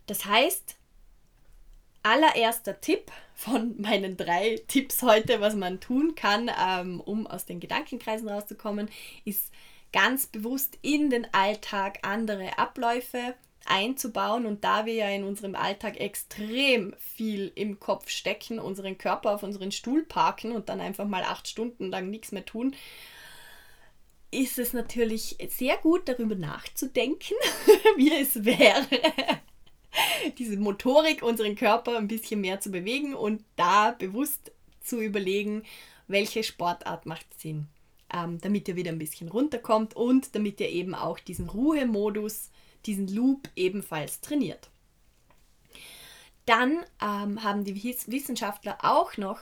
Das 0.05 0.25
heißt, 0.25 0.75
allererster 2.03 2.79
Tipp 2.81 3.11
von 3.35 3.75
meinen 3.81 4.17
drei 4.17 4.61
Tipps 4.67 5.01
heute, 5.01 5.41
was 5.41 5.55
man 5.55 5.79
tun 5.79 6.15
kann, 6.15 6.49
ähm, 6.59 6.99
um 7.01 7.27
aus 7.27 7.45
den 7.45 7.59
Gedankenkreisen 7.59 8.29
rauszukommen, 8.29 8.89
ist 9.25 9.51
ganz 9.91 10.27
bewusst 10.27 10.77
in 10.81 11.09
den 11.09 11.31
Alltag 11.33 11.99
andere 12.03 12.57
Abläufe 12.57 13.35
einzubauen. 13.65 14.45
Und 14.45 14.63
da 14.63 14.85
wir 14.85 14.93
ja 14.93 15.09
in 15.09 15.23
unserem 15.23 15.55
Alltag 15.55 15.99
extrem 15.99 16.95
viel 16.97 17.51
im 17.55 17.79
Kopf 17.79 18.09
stecken, 18.09 18.59
unseren 18.59 18.97
Körper 18.97 19.31
auf 19.31 19.43
unseren 19.43 19.71
Stuhl 19.71 20.03
parken 20.03 20.51
und 20.51 20.69
dann 20.69 20.81
einfach 20.81 21.07
mal 21.07 21.23
acht 21.23 21.47
Stunden 21.47 21.89
lang 21.89 22.09
nichts 22.09 22.31
mehr 22.31 22.45
tun, 22.45 22.75
ist 24.31 24.59
es 24.59 24.73
natürlich 24.73 25.37
sehr 25.49 25.77
gut 25.77 26.07
darüber 26.07 26.35
nachzudenken, 26.35 27.35
wie 27.97 28.13
es 28.13 28.45
wäre, 28.45 28.85
diese 30.37 30.57
Motorik, 30.57 31.23
unseren 31.23 31.55
Körper 31.55 31.97
ein 31.97 32.07
bisschen 32.07 32.41
mehr 32.41 32.59
zu 32.59 32.69
bewegen 32.69 33.15
und 33.15 33.43
da 33.55 33.91
bewusst 33.91 34.51
zu 34.81 35.01
überlegen, 35.01 35.63
welche 36.07 36.43
Sportart 36.43 37.05
macht 37.05 37.39
Sinn, 37.39 37.67
ähm, 38.13 38.39
damit 38.41 38.67
ihr 38.67 38.75
wieder 38.75 38.91
ein 38.91 38.99
bisschen 38.99 39.29
runterkommt 39.29 39.95
und 39.95 40.35
damit 40.35 40.59
ihr 40.59 40.69
eben 40.69 40.95
auch 40.95 41.19
diesen 41.19 41.49
Ruhemodus, 41.49 42.49
diesen 42.85 43.07
Loop 43.07 43.49
ebenfalls 43.55 44.21
trainiert. 44.21 44.69
Dann 46.45 46.83
ähm, 47.01 47.43
haben 47.43 47.63
die 47.63 47.83
Wissenschaftler 47.83 48.77
auch 48.81 49.17
noch 49.17 49.39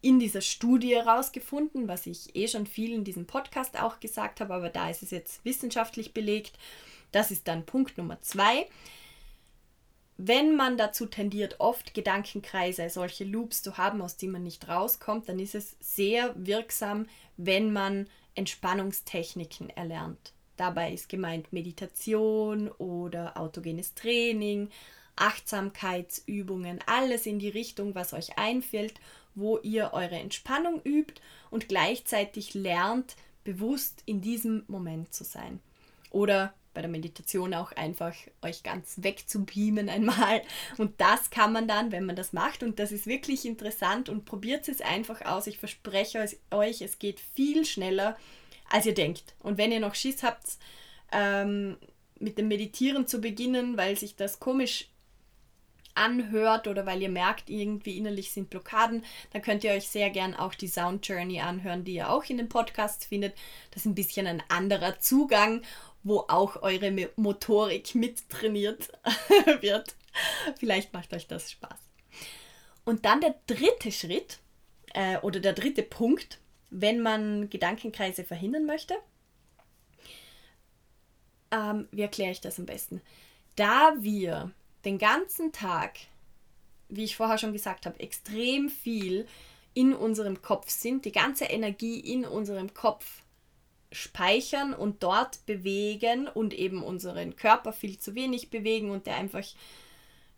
in 0.00 0.20
dieser 0.20 0.40
Studie 0.40 0.94
herausgefunden, 0.94 1.88
was 1.88 2.06
ich 2.06 2.36
eh 2.36 2.46
schon 2.46 2.66
viel 2.66 2.92
in 2.92 3.02
diesem 3.02 3.26
Podcast 3.26 3.80
auch 3.80 3.98
gesagt 3.98 4.40
habe, 4.40 4.54
aber 4.54 4.68
da 4.68 4.88
ist 4.88 5.02
es 5.02 5.10
jetzt 5.10 5.44
wissenschaftlich 5.44 6.14
belegt. 6.14 6.58
Das 7.10 7.30
ist 7.30 7.48
dann 7.48 7.66
Punkt 7.66 7.98
Nummer 7.98 8.20
zwei 8.20 8.66
wenn 10.18 10.56
man 10.56 10.78
dazu 10.78 11.06
tendiert, 11.06 11.56
oft 11.58 11.92
Gedankenkreise, 11.92 12.88
solche 12.88 13.24
Loops 13.24 13.62
zu 13.62 13.76
haben, 13.76 14.00
aus 14.00 14.16
denen 14.16 14.32
man 14.32 14.42
nicht 14.42 14.66
rauskommt, 14.68 15.28
dann 15.28 15.38
ist 15.38 15.54
es 15.54 15.76
sehr 15.80 16.34
wirksam, 16.36 17.06
wenn 17.36 17.72
man 17.72 18.08
Entspannungstechniken 18.34 19.70
erlernt. 19.70 20.32
Dabei 20.56 20.92
ist 20.92 21.08
gemeint 21.08 21.52
Meditation 21.52 22.68
oder 22.72 23.36
autogenes 23.36 23.94
Training, 23.94 24.70
Achtsamkeitsübungen, 25.16 26.80
alles 26.86 27.26
in 27.26 27.38
die 27.38 27.48
Richtung, 27.48 27.94
was 27.94 28.12
euch 28.12 28.38
einfällt, 28.38 28.94
wo 29.34 29.58
ihr 29.58 29.90
eure 29.92 30.16
Entspannung 30.16 30.80
übt 30.82 31.20
und 31.50 31.68
gleichzeitig 31.68 32.54
lernt, 32.54 33.16
bewusst 33.44 34.02
in 34.06 34.20
diesem 34.20 34.64
Moment 34.66 35.14
zu 35.14 35.24
sein. 35.24 35.60
Oder 36.10 36.54
bei 36.76 36.82
der 36.82 36.90
Meditation 36.90 37.54
auch 37.54 37.72
einfach 37.72 38.14
euch 38.42 38.62
ganz 38.62 38.96
wegzubeamen 38.98 39.88
einmal. 39.88 40.42
Und 40.76 41.00
das 41.00 41.30
kann 41.30 41.52
man 41.52 41.66
dann, 41.66 41.90
wenn 41.90 42.04
man 42.04 42.16
das 42.16 42.34
macht, 42.34 42.62
und 42.62 42.78
das 42.78 42.92
ist 42.92 43.06
wirklich 43.06 43.46
interessant 43.46 44.10
und 44.10 44.26
probiert 44.26 44.68
es 44.68 44.82
einfach 44.82 45.22
aus. 45.24 45.46
Ich 45.46 45.58
verspreche 45.58 46.28
euch, 46.50 46.82
es 46.82 46.98
geht 46.98 47.18
viel 47.18 47.64
schneller, 47.64 48.16
als 48.70 48.86
ihr 48.86 48.94
denkt. 48.94 49.34
Und 49.40 49.58
wenn 49.58 49.72
ihr 49.72 49.80
noch 49.80 49.94
Schiss 49.94 50.22
habt, 50.22 50.58
ähm, 51.12 51.76
mit 52.18 52.38
dem 52.38 52.48
Meditieren 52.48 53.06
zu 53.06 53.20
beginnen, 53.20 53.76
weil 53.76 53.96
sich 53.96 54.16
das 54.16 54.40
komisch 54.40 54.88
anhört 55.94 56.68
oder 56.68 56.84
weil 56.84 57.00
ihr 57.00 57.08
merkt, 57.08 57.48
irgendwie 57.48 57.96
innerlich 57.96 58.30
sind 58.30 58.50
Blockaden, 58.50 59.02
dann 59.32 59.40
könnt 59.40 59.64
ihr 59.64 59.72
euch 59.72 59.88
sehr 59.88 60.10
gern 60.10 60.34
auch 60.34 60.54
die 60.54 60.68
Sound 60.68 61.06
Journey 61.06 61.40
anhören, 61.40 61.84
die 61.84 61.94
ihr 61.94 62.10
auch 62.10 62.24
in 62.24 62.36
den 62.36 62.50
Podcasts 62.50 63.06
findet. 63.06 63.34
Das 63.70 63.82
ist 63.82 63.86
ein 63.86 63.94
bisschen 63.94 64.26
ein 64.26 64.42
anderer 64.48 65.00
Zugang 65.00 65.62
wo 66.06 66.24
auch 66.28 66.62
eure 66.62 67.10
Motorik 67.16 67.94
mittrainiert 67.96 68.90
wird. 69.60 69.96
Vielleicht 70.58 70.92
macht 70.92 71.12
euch 71.12 71.26
das 71.26 71.50
Spaß. 71.50 71.78
Und 72.84 73.04
dann 73.04 73.20
der 73.20 73.34
dritte 73.48 73.90
Schritt 73.90 74.38
äh, 74.94 75.18
oder 75.18 75.40
der 75.40 75.52
dritte 75.52 75.82
Punkt, 75.82 76.38
wenn 76.70 77.00
man 77.00 77.48
Gedankenkreise 77.50 78.24
verhindern 78.24 78.66
möchte. 78.66 78.94
Ähm, 81.50 81.88
wie 81.90 82.02
erkläre 82.02 82.32
ich 82.32 82.40
das 82.40 82.58
am 82.58 82.66
besten? 82.66 83.00
Da 83.54 83.94
wir 83.98 84.50
den 84.84 84.98
ganzen 84.98 85.52
Tag, 85.52 85.98
wie 86.88 87.04
ich 87.04 87.16
vorher 87.16 87.38
schon 87.38 87.52
gesagt 87.52 87.86
habe, 87.86 88.00
extrem 88.00 88.68
viel 88.68 89.26
in 89.74 89.94
unserem 89.94 90.42
Kopf 90.42 90.70
sind, 90.70 91.04
die 91.04 91.12
ganze 91.12 91.44
Energie 91.44 92.00
in 92.00 92.24
unserem 92.24 92.72
Kopf 92.72 93.22
speichern 93.92 94.74
und 94.74 95.02
dort 95.02 95.44
bewegen 95.46 96.28
und 96.28 96.54
eben 96.54 96.82
unseren 96.82 97.36
Körper 97.36 97.72
viel 97.72 97.98
zu 97.98 98.14
wenig 98.14 98.50
bewegen 98.50 98.90
und 98.90 99.06
der 99.06 99.16
einfach, 99.16 99.44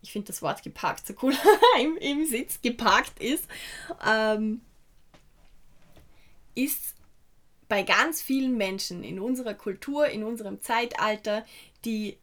ich 0.01 0.11
finde 0.11 0.27
das 0.27 0.41
Wort 0.41 0.63
geparkt 0.63 1.07
so 1.07 1.13
cool, 1.21 1.33
im, 1.81 1.97
im 1.97 2.25
Sitz 2.25 2.61
geparkt 2.61 3.19
ist, 3.21 3.47
ähm, 4.07 4.61
ist 6.63 6.95
bei 7.67 7.83
ganz 7.83 8.21
vielen 8.21 8.57
Menschen 8.57 9.03
in 9.03 9.19
unserer 9.19 9.53
Kultur, 9.53 10.07
in 10.07 10.23
unserem 10.23 10.61
Zeitalter 10.61 11.45
die 11.85 12.17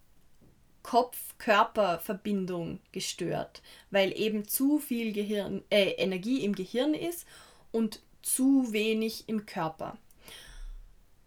Kopf-Körper-Verbindung 0.82 2.80
gestört, 2.92 3.62
weil 3.90 4.16
eben 4.18 4.46
zu 4.46 4.78
viel 4.78 5.12
Gehirn, 5.12 5.62
äh, 5.70 5.90
Energie 5.92 6.44
im 6.44 6.54
Gehirn 6.54 6.94
ist 6.94 7.26
und 7.72 8.00
zu 8.22 8.72
wenig 8.72 9.28
im 9.28 9.46
Körper. 9.46 9.96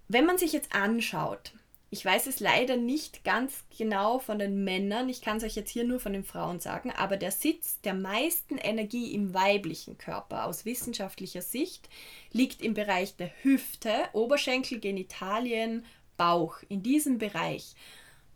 Wenn 0.08 0.26
man 0.26 0.38
sich 0.38 0.54
jetzt 0.54 0.74
anschaut, 0.74 1.54
ich 1.92 2.06
weiß 2.06 2.28
es 2.28 2.40
leider 2.40 2.78
nicht 2.78 3.24
ganz 3.24 3.64
genau 3.76 4.20
von 4.20 4.38
den 4.38 4.64
Männern, 4.64 5.10
ich 5.10 5.22
kann 5.22 5.38
es 5.38 5.44
euch 5.44 5.56
jetzt 5.56 5.72
hier 5.72 5.84
nur 5.84 6.00
von 6.00 6.14
den 6.14 6.24
Frauen 6.24 6.60
sagen, 6.60 6.92
aber 6.92 7.18
der 7.18 7.32
Sitz 7.32 7.82
der 7.82 7.96
meisten 7.96 8.58
Energie 8.58 9.14
im 9.14 9.34
weiblichen 9.34 9.98
Körper 9.98 10.46
aus 10.46 10.66
wissenschaftlicher 10.66 11.42
Sicht 11.42 11.90
liegt 12.32 12.62
im 12.62 12.76
Bereich 12.76 13.16
der 13.16 13.32
Hüfte, 13.42 13.92
Oberschenkel, 14.14 14.80
Genitalien, 14.80 15.84
Bauch, 16.16 16.58
in 16.70 16.84
diesem 16.84 17.18
Bereich, 17.18 17.74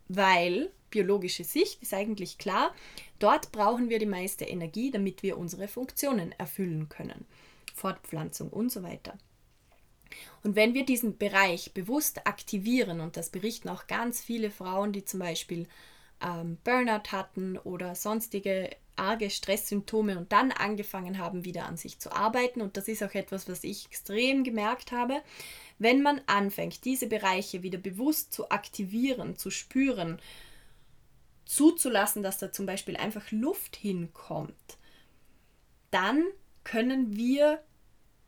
weil 0.07 0.71
biologische 0.89 1.43
Sicht 1.43 1.81
ist 1.81 1.93
eigentlich 1.93 2.37
klar, 2.37 2.73
dort 3.19 3.51
brauchen 3.51 3.89
wir 3.89 3.99
die 3.99 4.05
meiste 4.05 4.45
Energie, 4.45 4.89
damit 4.89 5.21
wir 5.21 5.37
unsere 5.37 5.67
Funktionen 5.67 6.31
erfüllen 6.37 6.89
können. 6.89 7.25
Fortpflanzung 7.75 8.49
und 8.49 8.71
so 8.71 8.83
weiter. 8.83 9.17
Und 10.43 10.55
wenn 10.55 10.73
wir 10.73 10.85
diesen 10.85 11.17
Bereich 11.17 11.73
bewusst 11.73 12.27
aktivieren, 12.27 12.99
und 12.99 13.15
das 13.15 13.29
berichten 13.29 13.69
auch 13.69 13.87
ganz 13.87 14.21
viele 14.21 14.51
Frauen, 14.51 14.91
die 14.91 15.05
zum 15.05 15.21
Beispiel 15.21 15.67
ähm, 16.21 16.57
Burnout 16.63 17.11
hatten 17.11 17.57
oder 17.57 17.95
sonstige 17.95 18.69
arge 18.95 19.29
Stresssymptome 19.29 20.17
und 20.17 20.31
dann 20.31 20.51
angefangen 20.51 21.17
haben, 21.17 21.45
wieder 21.45 21.65
an 21.65 21.77
sich 21.77 21.99
zu 21.99 22.11
arbeiten, 22.11 22.61
und 22.61 22.77
das 22.77 22.87
ist 22.87 23.03
auch 23.03 23.13
etwas, 23.13 23.47
was 23.47 23.63
ich 23.63 23.85
extrem 23.85 24.43
gemerkt 24.43 24.91
habe, 24.91 25.21
wenn 25.79 26.01
man 26.01 26.21
anfängt, 26.27 26.85
diese 26.85 27.07
Bereiche 27.07 27.63
wieder 27.63 27.79
bewusst 27.79 28.33
zu 28.33 28.51
aktivieren, 28.51 29.37
zu 29.37 29.49
spüren, 29.49 30.19
zuzulassen, 31.45 32.21
dass 32.21 32.37
da 32.37 32.51
zum 32.51 32.65
Beispiel 32.65 32.97
einfach 32.97 33.31
Luft 33.31 33.75
hinkommt, 33.75 34.77
dann 35.91 36.23
können 36.63 37.15
wir 37.15 37.61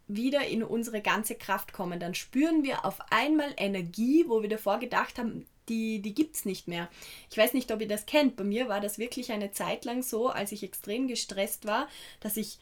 wieder 0.07 0.45
in 0.47 0.63
unsere 0.63 1.01
ganze 1.01 1.35
Kraft 1.35 1.74
kommen. 1.74 2.00
Dann 2.00 2.13
spüren 2.13 2.63
wir 2.63 2.85
auf 2.85 3.00
einmal 3.12 3.53
Energie, 3.57 4.25
wo 4.27 4.41
wir 4.41 4.50
davor 4.50 4.79
gedacht 4.79 5.17
haben, 5.17 5.45
die, 5.69 6.00
die 6.00 6.13
gibt 6.13 6.35
es 6.35 6.45
nicht 6.45 6.67
mehr. 6.67 6.89
Ich 7.31 7.38
weiß 7.38 7.53
nicht, 7.53 7.71
ob 7.71 7.81
ihr 7.81 7.88
das 7.88 8.05
kennt. 8.05 8.35
Bei 8.35 8.43
mir 8.43 8.69
war 8.69 8.81
das 8.81 9.00
wirklich 9.00 9.31
eine 9.31 9.51
Zeit 9.51 9.85
lang 9.85 10.03
so, 10.03 10.29
als 10.29 10.51
ich 10.51 10.63
extrem 10.63 11.07
gestresst 11.07 11.65
war, 11.65 11.88
dass 12.19 12.38
ich 12.38 12.59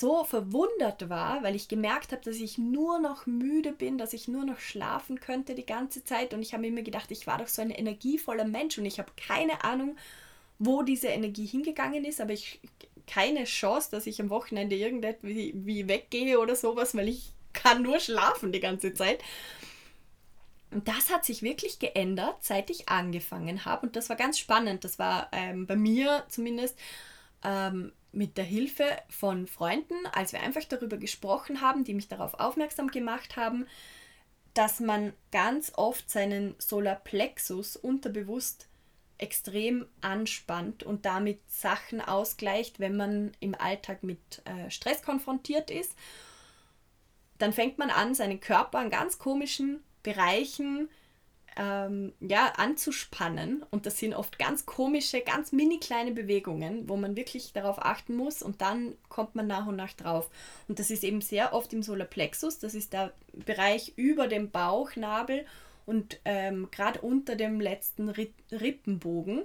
so 0.00 0.24
verwundert 0.24 1.10
war, 1.10 1.42
weil 1.42 1.54
ich 1.54 1.68
gemerkt 1.68 2.12
habe, 2.12 2.22
dass 2.24 2.36
ich 2.36 2.56
nur 2.56 3.00
noch 3.00 3.26
müde 3.26 3.72
bin, 3.72 3.98
dass 3.98 4.14
ich 4.14 4.28
nur 4.28 4.44
noch 4.44 4.58
schlafen 4.58 5.20
könnte 5.20 5.54
die 5.54 5.66
ganze 5.66 6.04
Zeit. 6.04 6.32
Und 6.32 6.42
ich 6.42 6.54
habe 6.54 6.66
immer 6.66 6.82
gedacht, 6.82 7.10
ich 7.10 7.26
war 7.26 7.38
doch 7.38 7.48
so 7.48 7.60
ein 7.60 7.70
energievoller 7.70 8.46
Mensch 8.46 8.78
und 8.78 8.86
ich 8.86 8.98
habe 8.98 9.12
keine 9.16 9.62
Ahnung, 9.62 9.96
wo 10.58 10.82
diese 10.82 11.08
Energie 11.08 11.46
hingegangen 11.46 12.04
ist, 12.04 12.20
aber 12.20 12.32
ich 12.32 12.60
keine 13.10 13.44
Chance, 13.44 13.90
dass 13.90 14.06
ich 14.06 14.20
am 14.20 14.30
Wochenende 14.30 14.76
irgendwie 14.76 15.52
wie 15.54 15.88
weggehe 15.88 16.38
oder 16.38 16.54
sowas, 16.54 16.94
weil 16.94 17.08
ich 17.08 17.32
kann 17.52 17.82
nur 17.82 17.98
schlafen 17.98 18.52
die 18.52 18.60
ganze 18.60 18.94
Zeit. 18.94 19.22
Und 20.70 20.86
das 20.86 21.10
hat 21.10 21.24
sich 21.24 21.42
wirklich 21.42 21.80
geändert, 21.80 22.36
seit 22.40 22.70
ich 22.70 22.88
angefangen 22.88 23.64
habe. 23.64 23.86
Und 23.86 23.96
das 23.96 24.08
war 24.08 24.16
ganz 24.16 24.38
spannend. 24.38 24.84
Das 24.84 25.00
war 25.00 25.28
ähm, 25.32 25.66
bei 25.66 25.74
mir 25.74 26.24
zumindest 26.28 26.78
ähm, 27.42 27.92
mit 28.12 28.36
der 28.36 28.44
Hilfe 28.44 28.84
von 29.08 29.48
Freunden, 29.48 30.06
als 30.12 30.32
wir 30.32 30.40
einfach 30.40 30.64
darüber 30.64 30.96
gesprochen 30.96 31.60
haben, 31.60 31.82
die 31.82 31.94
mich 31.94 32.06
darauf 32.06 32.34
aufmerksam 32.34 32.88
gemacht 32.88 33.36
haben, 33.36 33.66
dass 34.54 34.78
man 34.78 35.12
ganz 35.32 35.72
oft 35.74 36.08
seinen 36.08 36.54
Solarplexus 36.58 37.76
unterbewusst 37.76 38.69
extrem 39.22 39.86
anspannt 40.00 40.82
und 40.82 41.04
damit 41.04 41.38
Sachen 41.48 42.00
ausgleicht, 42.00 42.80
wenn 42.80 42.96
man 42.96 43.32
im 43.40 43.54
Alltag 43.54 44.02
mit 44.02 44.42
äh, 44.44 44.70
Stress 44.70 45.02
konfrontiert 45.02 45.70
ist. 45.70 45.94
Dann 47.38 47.52
fängt 47.52 47.78
man 47.78 47.90
an, 47.90 48.14
seinen 48.14 48.40
Körper 48.40 48.78
an 48.78 48.90
ganz 48.90 49.18
komischen 49.18 49.82
Bereichen 50.02 50.88
ähm, 51.56 52.12
ja, 52.20 52.52
anzuspannen. 52.56 53.64
Und 53.70 53.86
das 53.86 53.98
sind 53.98 54.14
oft 54.14 54.38
ganz 54.38 54.66
komische, 54.66 55.20
ganz 55.20 55.52
mini 55.52 55.78
kleine 55.78 56.12
Bewegungen, 56.12 56.88
wo 56.88 56.96
man 56.96 57.16
wirklich 57.16 57.52
darauf 57.52 57.84
achten 57.84 58.16
muss 58.16 58.42
und 58.42 58.60
dann 58.60 58.96
kommt 59.08 59.34
man 59.34 59.46
nach 59.46 59.66
und 59.66 59.76
nach 59.76 59.92
drauf. 59.92 60.30
Und 60.68 60.78
das 60.78 60.90
ist 60.90 61.04
eben 61.04 61.20
sehr 61.20 61.52
oft 61.52 61.72
im 61.72 61.82
Solarplexus, 61.82 62.58
das 62.58 62.74
ist 62.74 62.92
der 62.92 63.12
Bereich 63.32 63.92
über 63.96 64.28
dem 64.28 64.50
Bauchnabel 64.50 65.44
und 65.86 66.20
ähm, 66.24 66.68
gerade 66.70 67.00
unter 67.00 67.36
dem 67.36 67.60
letzten 67.60 68.08
Rippenbogen. 68.08 69.42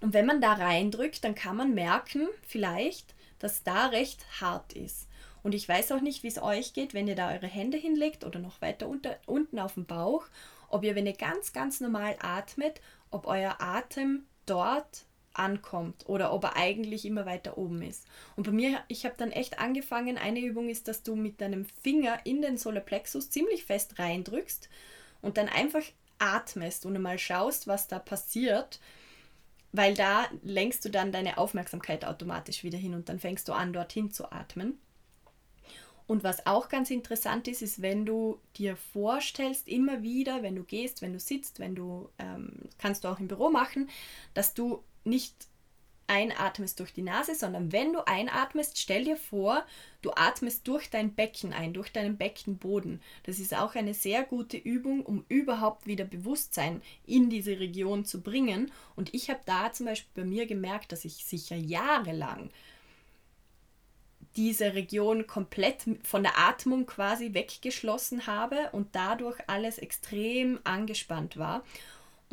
Und 0.00 0.12
wenn 0.12 0.26
man 0.26 0.40
da 0.40 0.54
reindrückt, 0.54 1.24
dann 1.24 1.34
kann 1.34 1.56
man 1.56 1.74
merken, 1.74 2.28
vielleicht, 2.46 3.14
dass 3.38 3.62
da 3.62 3.86
recht 3.86 4.24
hart 4.40 4.72
ist. 4.72 5.08
Und 5.42 5.54
ich 5.54 5.68
weiß 5.68 5.92
auch 5.92 6.00
nicht, 6.00 6.22
wie 6.22 6.28
es 6.28 6.42
euch 6.42 6.72
geht, 6.72 6.94
wenn 6.94 7.06
ihr 7.06 7.14
da 7.14 7.30
eure 7.30 7.46
Hände 7.46 7.76
hinlegt 7.76 8.24
oder 8.24 8.38
noch 8.38 8.62
weiter 8.62 8.88
unter, 8.88 9.18
unten 9.26 9.58
auf 9.58 9.74
dem 9.74 9.84
Bauch, 9.84 10.26
ob 10.68 10.84
ihr, 10.84 10.94
wenn 10.94 11.06
ihr 11.06 11.12
ganz, 11.12 11.52
ganz 11.52 11.80
normal 11.80 12.16
atmet, 12.20 12.80
ob 13.10 13.26
euer 13.26 13.56
Atem 13.60 14.24
dort 14.46 15.04
ankommt 15.34 16.08
oder 16.08 16.32
ob 16.32 16.44
er 16.44 16.56
eigentlich 16.56 17.04
immer 17.04 17.26
weiter 17.26 17.58
oben 17.58 17.82
ist. 17.82 18.06
Und 18.36 18.44
bei 18.44 18.52
mir, 18.52 18.80
ich 18.88 19.04
habe 19.04 19.14
dann 19.16 19.32
echt 19.32 19.58
angefangen, 19.58 20.18
eine 20.18 20.40
Übung 20.40 20.68
ist, 20.68 20.88
dass 20.88 21.02
du 21.02 21.16
mit 21.16 21.40
deinem 21.40 21.64
Finger 21.82 22.18
in 22.24 22.42
den 22.42 22.56
Solarplexus 22.56 23.30
ziemlich 23.30 23.64
fest 23.64 23.98
reindrückst 23.98 24.68
und 25.22 25.36
dann 25.36 25.48
einfach 25.48 25.82
atmest 26.18 26.86
und 26.86 27.00
mal 27.00 27.18
schaust, 27.18 27.66
was 27.66 27.88
da 27.88 27.98
passiert, 27.98 28.80
weil 29.72 29.94
da 29.94 30.26
lenkst 30.42 30.84
du 30.84 30.88
dann 30.88 31.12
deine 31.12 31.38
Aufmerksamkeit 31.38 32.04
automatisch 32.04 32.62
wieder 32.62 32.78
hin 32.78 32.94
und 32.94 33.08
dann 33.08 33.18
fängst 33.18 33.48
du 33.48 33.52
an, 33.52 33.72
dorthin 33.72 34.10
zu 34.12 34.30
atmen. 34.30 34.78
Und 36.06 36.22
was 36.22 36.46
auch 36.46 36.68
ganz 36.68 36.90
interessant 36.90 37.48
ist, 37.48 37.62
ist, 37.62 37.80
wenn 37.80 38.04
du 38.04 38.38
dir 38.56 38.76
vorstellst, 38.76 39.68
immer 39.68 40.02
wieder, 40.02 40.42
wenn 40.42 40.54
du 40.54 40.62
gehst, 40.62 41.00
wenn 41.00 41.14
du 41.14 41.18
sitzt, 41.18 41.60
wenn 41.60 41.74
du, 41.74 42.10
ähm, 42.18 42.52
kannst 42.78 43.04
du 43.04 43.08
auch 43.08 43.18
im 43.18 43.28
Büro 43.28 43.48
machen, 43.48 43.88
dass 44.34 44.52
du 44.52 44.82
nicht 45.04 45.34
einatmest 46.06 46.80
durch 46.80 46.92
die 46.92 47.02
Nase, 47.02 47.34
sondern 47.34 47.72
wenn 47.72 47.92
du 47.92 48.06
einatmest, 48.06 48.78
stell 48.78 49.04
dir 49.04 49.16
vor, 49.16 49.64
du 50.02 50.10
atmest 50.14 50.68
durch 50.68 50.90
dein 50.90 51.14
Becken 51.14 51.52
ein, 51.52 51.72
durch 51.72 51.92
deinen 51.92 52.16
Beckenboden. 52.16 53.00
Das 53.22 53.38
ist 53.38 53.54
auch 53.54 53.74
eine 53.74 53.94
sehr 53.94 54.22
gute 54.22 54.56
Übung, 54.56 55.04
um 55.04 55.24
überhaupt 55.28 55.86
wieder 55.86 56.04
Bewusstsein 56.04 56.82
in 57.06 57.30
diese 57.30 57.58
Region 57.58 58.04
zu 58.04 58.20
bringen. 58.20 58.70
Und 58.96 59.14
ich 59.14 59.30
habe 59.30 59.40
da 59.46 59.72
zum 59.72 59.86
Beispiel 59.86 60.22
bei 60.22 60.28
mir 60.28 60.46
gemerkt, 60.46 60.92
dass 60.92 61.04
ich 61.04 61.24
sicher 61.24 61.56
jahrelang 61.56 62.50
diese 64.36 64.74
Region 64.74 65.26
komplett 65.26 65.84
von 66.02 66.24
der 66.24 66.38
Atmung 66.38 66.86
quasi 66.86 67.34
weggeschlossen 67.34 68.26
habe 68.26 68.70
und 68.72 68.88
dadurch 68.96 69.38
alles 69.46 69.78
extrem 69.78 70.58
angespannt 70.64 71.36
war. 71.36 71.62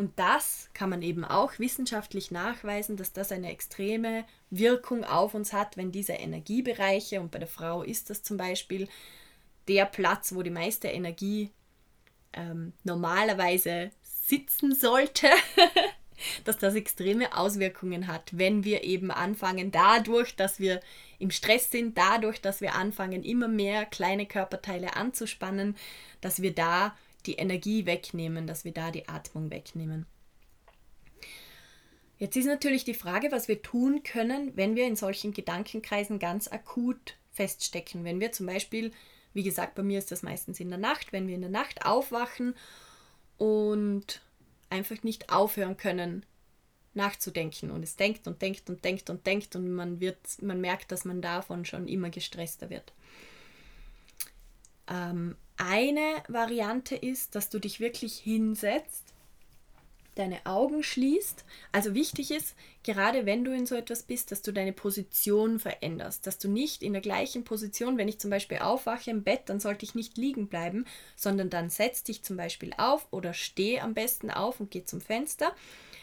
Und 0.02 0.18
das 0.18 0.68
kann 0.74 0.90
man 0.90 1.04
eben 1.04 1.24
auch 1.24 1.60
wissenschaftlich 1.60 2.32
nachweisen, 2.32 2.98
dass 2.98 3.14
das 3.14 3.32
eine 3.32 3.52
extreme 3.52 4.26
Wirkung 4.50 5.04
auf 5.04 5.36
uns 5.36 5.54
hat, 5.54 5.78
wenn 5.78 5.92
diese 5.92 6.14
Energiebereiche, 6.14 7.22
und 7.22 7.30
bei 7.30 7.38
der 7.38 7.48
Frau 7.48 7.84
ist 7.84 8.10
das 8.10 8.24
zum 8.24 8.36
Beispiel 8.36 8.88
der 9.68 9.86
Platz, 9.86 10.34
wo 10.34 10.42
die 10.42 10.50
meiste 10.50 10.88
Energie 10.88 11.52
ähm, 12.34 12.74
normalerweise 12.84 13.92
sitzen 14.02 14.74
sollte, 14.74 15.28
dass 16.46 16.58
das 16.58 16.74
extreme 16.74 17.38
Auswirkungen 17.38 18.08
hat, 18.08 18.36
wenn 18.36 18.64
wir 18.64 18.84
eben 18.84 19.12
anfangen, 19.12 19.72
dadurch, 19.72 20.36
dass 20.36 20.60
wir 20.60 20.80
im 21.20 21.30
Stress 21.30 21.70
sind, 21.70 21.96
dadurch, 21.96 22.42
dass 22.42 22.60
wir 22.60 22.74
anfangen, 22.74 23.22
immer 23.22 23.48
mehr 23.48 23.86
kleine 23.86 24.26
Körperteile 24.26 24.96
anzuspannen, 24.96 25.76
dass 26.22 26.42
wir 26.42 26.56
da 26.56 26.98
die 27.26 27.36
Energie 27.36 27.86
wegnehmen, 27.86 28.48
dass 28.48 28.66
wir 28.66 28.72
da 28.72 28.92
die 28.92 29.08
Atmung 29.08 29.52
wegnehmen. 29.52 30.06
Jetzt 32.18 32.36
ist 32.36 32.46
natürlich 32.46 32.84
die 32.84 32.94
Frage, 32.94 33.32
was 33.32 33.48
wir 33.48 33.64
tun 33.64 34.04
können, 34.04 34.56
wenn 34.56 34.76
wir 34.76 34.86
in 34.86 34.96
solchen 34.96 35.34
Gedankenkreisen 35.34 36.20
ganz 36.20 36.48
akut 36.48 37.16
feststecken. 37.32 38.04
Wenn 38.04 38.20
wir 38.20 38.32
zum 38.32 38.46
Beispiel, 38.46 38.92
wie 39.34 39.42
gesagt, 39.42 39.74
bei 39.74 39.82
mir 39.82 39.98
ist 39.98 40.12
das 40.12 40.22
meistens 40.22 40.60
in 40.60 40.70
der 40.70 40.78
Nacht, 40.78 41.14
wenn 41.14 41.28
wir 41.28 41.34
in 41.34 41.42
der 41.42 41.50
Nacht 41.50 41.84
aufwachen 41.84 42.54
und 43.38 44.22
einfach 44.70 45.02
nicht 45.02 45.32
aufhören 45.32 45.78
können, 45.78 46.24
nachzudenken 46.94 47.72
und 47.72 47.84
es 47.84 47.96
denkt 47.96 48.28
und 48.28 48.42
denkt 48.42 48.70
und 48.70 48.84
denkt 48.84 49.10
und 49.10 49.26
denkt 49.26 49.56
und 49.56 49.72
man 49.72 50.00
wird, 50.00 50.20
man 50.42 50.62
merkt, 50.62 50.92
dass 50.92 51.06
man 51.06 51.22
davon 51.22 51.66
schon 51.66 51.88
immer 51.88 52.10
gestresster 52.10 52.70
wird. 52.70 52.94
Ähm, 54.88 55.38
Eine 55.58 56.24
Variante 56.28 56.96
ist, 56.96 57.36
dass 57.36 57.50
du 57.50 57.60
dich 57.60 57.80
wirklich 57.80 58.18
hinsetzt 58.18 59.12
deine 60.16 60.46
Augen 60.46 60.84
schließt. 60.84 61.46
Also 61.72 61.94
wichtig 61.94 62.32
ist, 62.32 62.56
gerade 62.84 63.26
wenn 63.26 63.44
du 63.44 63.54
in 63.54 63.66
so 63.66 63.76
etwas 63.76 64.04
bist, 64.04 64.32
dass 64.32 64.42
du 64.42 64.52
deine 64.52 64.74
Position 64.74 65.60
veränderst, 65.60 66.28
dass 66.28 66.38
du 66.38 66.50
nicht 66.50 66.84
in 66.84 66.94
der 66.94 67.02
gleichen 67.02 67.44
Position, 67.44 67.98
wenn 67.98 68.08
ich 68.08 68.20
zum 68.20 68.30
Beispiel 68.30 68.60
aufwache 68.60 69.10
im 69.10 69.24
Bett, 69.24 69.44
dann 69.46 69.60
sollte 69.60 69.86
ich 69.86 69.96
nicht 69.96 70.18
liegen 70.18 70.48
bleiben, 70.48 70.86
sondern 71.16 71.50
dann 71.50 71.70
setz 71.70 72.04
dich 72.04 72.24
zum 72.24 72.38
Beispiel 72.38 72.74
auf 72.78 73.08
oder 73.12 73.34
steh 73.34 73.80
am 73.80 73.94
besten 73.94 74.32
auf 74.32 74.60
und 74.60 74.72
geh 74.72 74.84
zum 74.84 75.02
Fenster. 75.02 75.56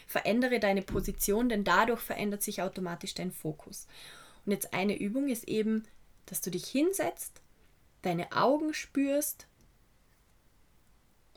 Verändere 0.07 0.59
deine 0.59 0.81
Position, 0.81 1.49
denn 1.49 1.63
dadurch 1.63 2.01
verändert 2.01 2.41
sich 2.41 2.63
automatisch 2.63 3.13
dein 3.13 3.31
Fokus. 3.31 3.87
Und 4.45 4.51
jetzt 4.53 4.73
eine 4.73 4.97
Übung 4.97 5.27
ist 5.29 5.47
eben, 5.47 5.85
dass 6.25 6.41
du 6.41 6.49
dich 6.49 6.65
hinsetzt, 6.65 7.41
deine 8.01 8.31
Augen 8.31 8.73
spürst, 8.73 9.49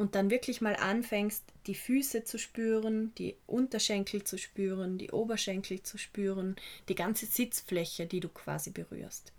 und 0.02 0.14
dann 0.14 0.30
wirklich 0.30 0.60
mal 0.60 0.74
anfängst, 0.74 1.44
die 1.66 1.74
Füße 1.74 2.24
zu 2.24 2.38
spüren, 2.38 3.14
die 3.16 3.36
Unterschenkel 3.46 4.24
zu 4.24 4.36
spüren, 4.36 4.98
die 4.98 5.12
Oberschenkel 5.12 5.82
zu 5.82 5.96
spüren, 5.96 6.56
die 6.88 6.94
ganze 6.94 7.26
Sitzfläche, 7.26 8.06
die 8.06 8.20
du 8.20 8.28
quasi 8.28 8.70
berührst. 8.70 9.32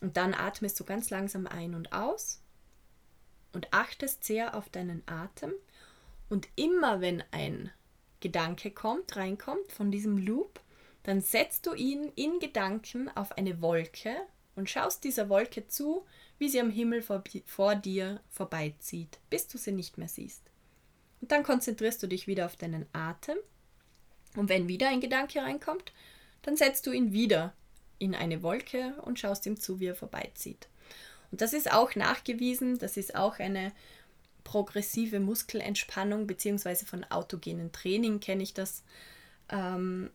Und 0.00 0.16
dann 0.16 0.34
atmest 0.34 0.78
du 0.78 0.84
ganz 0.84 1.10
langsam 1.10 1.46
ein 1.46 1.74
und 1.74 1.92
aus 1.92 2.42
und 3.52 3.72
achtest 3.72 4.24
sehr 4.24 4.54
auf 4.54 4.68
deinen 4.68 5.02
Atem. 5.06 5.52
Und 6.28 6.48
immer 6.56 7.00
wenn 7.00 7.24
ein 7.30 7.70
Gedanke 8.20 8.70
kommt, 8.70 9.16
reinkommt 9.16 9.72
von 9.72 9.90
diesem 9.90 10.18
Loop, 10.18 10.60
dann 11.04 11.20
setzt 11.22 11.66
du 11.66 11.74
ihn 11.74 12.12
in 12.14 12.40
Gedanken 12.40 13.08
auf 13.08 13.32
eine 13.32 13.62
Wolke 13.62 14.14
und 14.54 14.68
schaust 14.68 15.04
dieser 15.04 15.28
Wolke 15.28 15.66
zu, 15.68 16.06
wie 16.38 16.48
sie 16.48 16.60
am 16.60 16.70
Himmel 16.70 17.02
vor, 17.02 17.22
vor 17.46 17.74
dir 17.74 18.20
vorbeizieht, 18.30 19.18
bis 19.28 19.46
du 19.48 19.58
sie 19.58 19.72
nicht 19.72 19.98
mehr 19.98 20.08
siehst. 20.08 20.42
Und 21.20 21.32
dann 21.32 21.42
konzentrierst 21.42 22.02
du 22.02 22.06
dich 22.06 22.26
wieder 22.26 22.46
auf 22.46 22.56
deinen 22.56 22.86
Atem. 22.92 23.36
Und 24.36 24.48
wenn 24.48 24.68
wieder 24.68 24.88
ein 24.88 25.00
Gedanke 25.00 25.40
reinkommt, 25.40 25.92
dann 26.42 26.56
setzt 26.56 26.86
du 26.86 26.92
ihn 26.92 27.12
wieder 27.12 27.52
in 27.98 28.14
eine 28.14 28.42
Wolke 28.42 28.94
und 29.02 29.18
schaust 29.18 29.44
ihm 29.46 29.58
zu, 29.60 29.80
wie 29.80 29.86
er 29.86 29.94
vorbeizieht. 29.94 30.68
Und 31.30 31.40
das 31.40 31.52
ist 31.52 31.72
auch 31.72 31.94
nachgewiesen, 31.94 32.78
das 32.78 32.96
ist 32.96 33.14
auch 33.14 33.38
eine 33.38 33.72
progressive 34.42 35.20
Muskelentspannung, 35.20 36.26
beziehungsweise 36.26 36.86
von 36.86 37.04
autogenen 37.04 37.72
Training 37.72 38.20
kenne 38.20 38.42
ich 38.42 38.54
das. 38.54 38.82
Ähm, 39.50 40.10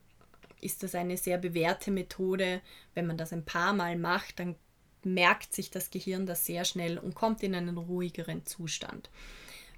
ist 0.60 0.82
das 0.82 0.94
eine 0.94 1.16
sehr 1.16 1.38
bewährte 1.38 1.90
Methode. 1.90 2.60
Wenn 2.94 3.06
man 3.06 3.18
das 3.18 3.32
ein 3.32 3.44
paar 3.44 3.72
Mal 3.72 3.96
macht, 3.96 4.40
dann 4.40 4.56
merkt 5.02 5.54
sich 5.54 5.70
das 5.70 5.90
Gehirn 5.90 6.26
das 6.26 6.46
sehr 6.46 6.64
schnell 6.64 6.98
und 6.98 7.14
kommt 7.14 7.42
in 7.42 7.54
einen 7.54 7.78
ruhigeren 7.78 8.44
Zustand. 8.44 9.10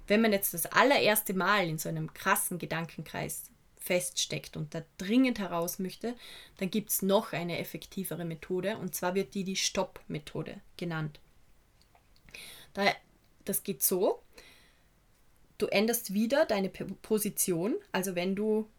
Wenn 0.07 0.21
man 0.21 0.31
jetzt 0.31 0.53
das 0.53 0.65
allererste 0.65 1.33
Mal 1.33 1.67
in 1.67 1.77
so 1.77 1.87
einem 1.87 2.13
krassen 2.13 2.57
Gedankenkreis 2.57 3.51
feststeckt 3.77 4.57
und 4.57 4.73
da 4.73 4.83
dringend 4.97 5.39
heraus 5.39 5.79
möchte, 5.79 6.15
dann 6.57 6.69
gibt 6.69 6.89
es 6.89 7.01
noch 7.01 7.31
eine 7.33 7.59
effektivere 7.59 8.25
Methode 8.25 8.77
und 8.77 8.95
zwar 8.95 9.15
wird 9.15 9.33
die 9.35 9.43
die 9.43 9.55
Stopp-Methode 9.55 10.59
genannt. 10.77 11.19
das 13.45 13.63
geht 13.63 13.81
so, 13.81 14.21
du 15.57 15.67
änderst 15.67 16.13
wieder 16.13 16.45
deine 16.45 16.69
Position, 16.69 17.75
also 17.91 18.15
wenn 18.15 18.35
du, 18.35 18.69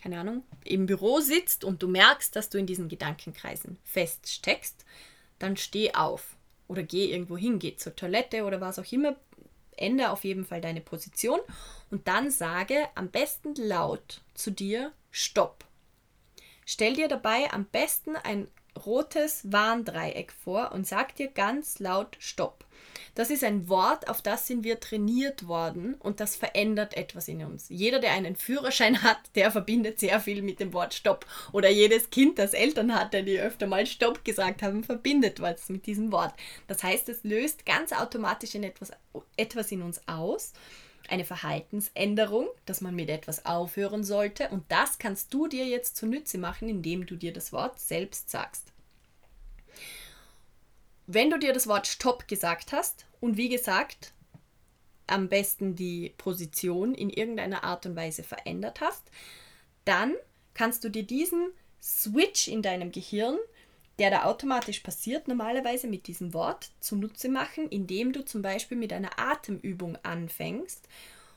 keine 0.00 0.20
Ahnung, 0.20 0.44
im 0.64 0.86
Büro 0.86 1.20
sitzt 1.20 1.64
und 1.64 1.82
du 1.82 1.88
merkst, 1.88 2.34
dass 2.36 2.48
du 2.50 2.58
in 2.58 2.66
diesen 2.66 2.88
Gedankenkreisen 2.88 3.78
feststeckst, 3.84 4.84
dann 5.38 5.56
steh 5.56 5.94
auf 5.94 6.36
oder 6.68 6.82
geh 6.82 7.10
irgendwo 7.10 7.36
hin, 7.36 7.58
geh 7.58 7.76
zur 7.76 7.96
Toilette 7.96 8.44
oder 8.44 8.60
was 8.60 8.78
auch 8.78 8.92
immer. 8.92 9.16
Ende 9.76 10.10
auf 10.10 10.24
jeden 10.24 10.44
Fall 10.44 10.60
deine 10.60 10.80
Position 10.80 11.40
und 11.90 12.08
dann 12.08 12.30
sage 12.30 12.88
am 12.94 13.10
besten 13.10 13.54
laut 13.56 14.22
zu 14.34 14.50
dir 14.50 14.92
Stopp. 15.10 15.64
Stell 16.64 16.94
dir 16.94 17.08
dabei 17.08 17.52
am 17.52 17.64
besten 17.66 18.16
ein 18.16 18.48
rotes 18.84 19.50
Warndreieck 19.50 20.32
vor 20.32 20.72
und 20.72 20.86
sag 20.86 21.14
dir 21.16 21.28
ganz 21.28 21.78
laut 21.78 22.16
Stopp. 22.18 22.65
Das 23.16 23.30
ist 23.30 23.42
ein 23.44 23.70
Wort, 23.70 24.10
auf 24.10 24.20
das 24.20 24.46
sind 24.46 24.62
wir 24.62 24.78
trainiert 24.78 25.48
worden 25.48 25.94
und 25.94 26.20
das 26.20 26.36
verändert 26.36 26.94
etwas 26.98 27.28
in 27.28 27.42
uns. 27.42 27.64
Jeder, 27.70 27.98
der 27.98 28.12
einen 28.12 28.36
Führerschein 28.36 29.02
hat, 29.02 29.18
der 29.34 29.50
verbindet 29.50 29.98
sehr 29.98 30.20
viel 30.20 30.42
mit 30.42 30.60
dem 30.60 30.74
Wort 30.74 30.92
Stopp. 30.92 31.24
Oder 31.50 31.70
jedes 31.70 32.10
Kind, 32.10 32.38
das 32.38 32.52
Eltern 32.52 32.94
hatte, 32.94 33.24
die 33.24 33.40
öfter 33.40 33.66
mal 33.66 33.86
Stopp 33.86 34.22
gesagt 34.22 34.62
haben, 34.62 34.84
verbindet 34.84 35.40
was 35.40 35.70
mit 35.70 35.86
diesem 35.86 36.12
Wort. 36.12 36.34
Das 36.68 36.82
heißt, 36.82 37.08
es 37.08 37.24
löst 37.24 37.64
ganz 37.64 37.92
automatisch 37.92 38.54
in 38.54 38.64
etwas, 38.64 38.90
etwas 39.38 39.72
in 39.72 39.80
uns 39.80 40.02
aus 40.06 40.52
eine 41.08 41.24
Verhaltensänderung, 41.24 42.48
dass 42.66 42.82
man 42.82 42.94
mit 42.94 43.08
etwas 43.08 43.46
aufhören 43.46 44.04
sollte. 44.04 44.50
Und 44.50 44.64
das 44.68 44.98
kannst 44.98 45.32
du 45.32 45.46
dir 45.46 45.64
jetzt 45.64 45.96
zunutze 45.96 46.36
machen, 46.36 46.68
indem 46.68 47.06
du 47.06 47.16
dir 47.16 47.32
das 47.32 47.50
Wort 47.50 47.80
selbst 47.80 48.28
sagst. 48.28 48.72
Wenn 51.06 51.30
du 51.30 51.38
dir 51.38 51.52
das 51.52 51.68
Wort 51.68 51.86
Stopp 51.86 52.26
gesagt 52.26 52.72
hast 52.72 53.06
und 53.20 53.36
wie 53.36 53.48
gesagt, 53.48 54.12
am 55.06 55.28
besten 55.28 55.76
die 55.76 56.12
Position 56.18 56.94
in 56.94 57.10
irgendeiner 57.10 57.62
Art 57.62 57.86
und 57.86 57.94
Weise 57.94 58.24
verändert 58.24 58.80
hast, 58.80 59.04
dann 59.84 60.14
kannst 60.54 60.82
du 60.82 60.88
dir 60.88 61.04
diesen 61.04 61.52
Switch 61.80 62.48
in 62.48 62.60
deinem 62.60 62.90
Gehirn, 62.90 63.38
der 64.00 64.10
da 64.10 64.24
automatisch 64.24 64.80
passiert, 64.80 65.28
normalerweise 65.28 65.86
mit 65.86 66.08
diesem 66.08 66.34
Wort 66.34 66.70
zunutze 66.80 67.28
machen, 67.28 67.68
indem 67.68 68.12
du 68.12 68.24
zum 68.24 68.42
Beispiel 68.42 68.76
mit 68.76 68.92
einer 68.92 69.16
Atemübung 69.16 69.96
anfängst, 70.02 70.88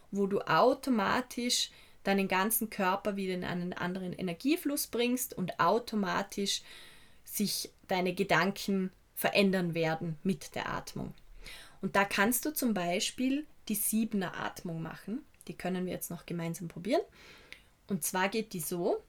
wo 0.10 0.26
du 0.26 0.42
automatisch 0.42 1.70
deinen 2.04 2.28
ganzen 2.28 2.72
Körper 2.72 3.18
wieder 3.18 3.36
in 3.36 3.44
einen 3.44 3.74
anderen 3.74 4.14
Energiefluss 4.14 4.88
bringst 4.88 5.38
und 5.38 5.60
automatisch 5.60 6.64
sich 7.24 7.70
deine 7.88 8.14
Gedanken 8.16 8.92
verändern 9.20 9.74
werden 9.74 10.18
mit 10.24 10.56
der 10.56 10.70
Atmung. 10.70 11.14
Und 11.82 11.98
da 11.98 12.06
kannst 12.06 12.46
du 12.46 12.54
zum 12.54 12.74
Beispiel 12.74 13.46
die 13.68 13.76
Siebener 13.76 14.40
Atmung 14.40 14.82
machen. 14.82 15.26
Die 15.50 15.58
können 15.58 15.86
wir 15.86 15.92
jetzt 15.92 16.10
noch 16.10 16.26
gemeinsam 16.26 16.70
probieren. 16.70 17.02
Und 17.88 18.06
zwar 18.06 18.30
geht 18.30 18.54
die 18.54 18.62
so, 18.62 19.04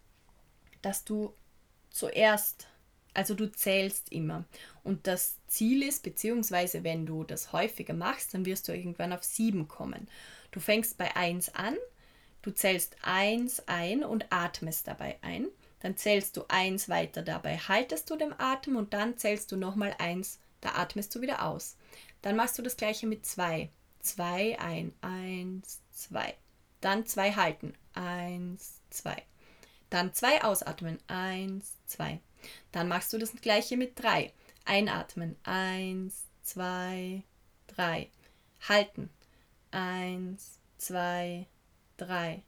dass 0.83 1.05
du 1.05 1.33
zuerst, 1.91 2.67
also 3.15 3.35
du 3.35 3.53
zählst 3.53 4.11
immer. 4.11 4.47
Und 4.83 5.07
das 5.07 5.37
Ziel 5.47 5.85
ist, 5.85 6.03
beziehungsweise 6.03 6.83
wenn 6.83 7.07
du 7.07 7.23
das 7.23 7.53
häufiger 7.53 7.95
machst, 7.95 8.35
dann 8.35 8.47
wirst 8.47 8.67
du 8.67 8.73
irgendwann 8.73 9.13
auf 9.13 9.23
sieben 9.23 9.69
kommen. 9.69 10.09
Du 10.51 10.59
fängst 10.59 10.99
bei 10.99 11.15
1 11.15 11.55
an, 11.55 11.77
du 12.43 12.51
zählst 12.51 12.97
1 13.03 13.69
ein 13.69 14.03
und 14.03 14.27
atmest 14.31 14.89
dabei 14.89 15.19
ein. 15.23 15.47
Dann 15.81 15.97
zählst 15.97 16.37
du 16.37 16.45
eins 16.49 16.89
weiter, 16.89 17.23
dabei 17.23 17.57
haltest 17.57 18.11
du 18.11 18.17
den 18.17 18.39
Atem 18.39 18.77
und 18.77 18.93
dann 18.93 19.17
zählst 19.17 19.51
du 19.51 19.57
nochmal 19.57 19.95
eins, 19.99 20.39
da 20.61 20.75
atmest 20.75 21.15
du 21.15 21.21
wieder 21.21 21.45
aus. 21.45 21.77
Dann 22.23 22.37
machst 22.37 22.59
du 22.59 22.63
das 22.63 22.77
gleiche 22.77 23.07
mit 23.07 23.25
zwei. 23.27 23.71
Zwei 24.01 24.59
ein, 24.59 24.95
eins, 25.01 25.81
zwei. 25.91 26.35
Dann 26.81 27.07
zwei 27.07 27.33
halten, 27.33 27.75
eins, 27.95 28.81
zwei. 28.91 29.23
Dann 29.91 30.15
zwei 30.15 30.43
ausatmen, 30.45 30.99
eins, 31.09 31.77
zwei. 31.87 32.21
Dann 32.73 32.89
machst 32.89 33.13
du 33.13 33.19
das 33.19 33.33
gleiche 33.33 33.77
mit 33.77 34.01
drei. 34.03 34.33
Einatmen, 34.65 35.37
eins, 35.43 36.25
zwei, 36.43 37.23
drei. 37.67 38.11
Halten, 38.69 39.11
eins, 39.71 40.59
zwei, 40.79 41.47
drei. 41.97 42.43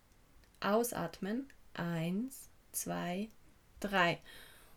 Ausatmen, 0.60 1.50
eins, 1.74 2.48
zwei, 2.72 3.28
drei. 3.80 4.18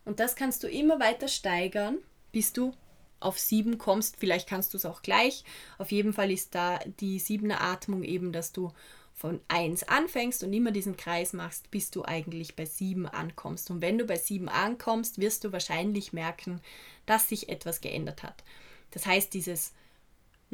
Und 0.03 0.19
das 0.19 0.35
kannst 0.35 0.63
du 0.63 0.67
immer 0.67 0.99
weiter 0.99 1.27
steigern, 1.27 1.97
bis 2.31 2.53
du 2.53 2.73
auf 3.19 3.39
sieben 3.39 3.77
kommst. 3.77 4.17
Vielleicht 4.17 4.47
kannst 4.47 4.73
du 4.73 4.77
es 4.77 4.85
auch 4.85 5.01
gleich. 5.01 5.43
Auf 5.77 5.91
jeden 5.91 6.13
Fall 6.13 6.31
ist 6.31 6.53
da 6.53 6.79
die 6.99 7.19
siebener 7.19 7.61
Atmung 7.61 8.03
eben, 8.03 8.31
dass 8.31 8.51
du 8.51 8.71
von 9.13 9.39
1 9.47 9.83
anfängst 9.83 10.43
und 10.43 10.51
immer 10.51 10.71
diesen 10.71 10.97
Kreis 10.97 11.31
machst, 11.31 11.71
bis 11.71 11.89
du 11.89 12.03
eigentlich 12.03 12.55
bei 12.55 12.65
7 12.65 13.07
ankommst. 13.07 13.71
Und 13.71 13.81
wenn 13.81 13.97
du 13.97 14.05
bei 14.05 14.17
7 14.17 14.49
ankommst, 14.49 15.19
wirst 15.19 15.45
du 15.45 15.53
wahrscheinlich 15.53 16.11
merken, 16.11 16.61
dass 17.05 17.29
sich 17.29 17.47
etwas 17.47 17.79
geändert 17.79 18.23
hat. 18.23 18.43
Das 18.91 19.05
heißt, 19.05 19.33
dieses 19.33 19.73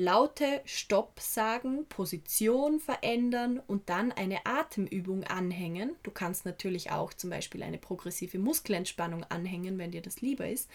laute 0.01 0.61
Stopp 0.65 1.19
sagen, 1.19 1.85
Position 1.87 2.79
verändern 2.79 3.61
und 3.67 3.89
dann 3.89 4.11
eine 4.11 4.45
Atemübung 4.45 5.23
anhängen. 5.23 5.95
Du 6.01 6.11
kannst 6.11 6.45
natürlich 6.45 6.91
auch 6.91 7.13
zum 7.13 7.29
Beispiel 7.29 7.61
eine 7.61 7.77
progressive 7.77 8.39
Muskelentspannung 8.39 9.23
anhängen, 9.25 9.77
wenn 9.77 9.91
dir 9.91 10.01
das 10.01 10.21
lieber 10.21 10.49
ist. 10.49 10.69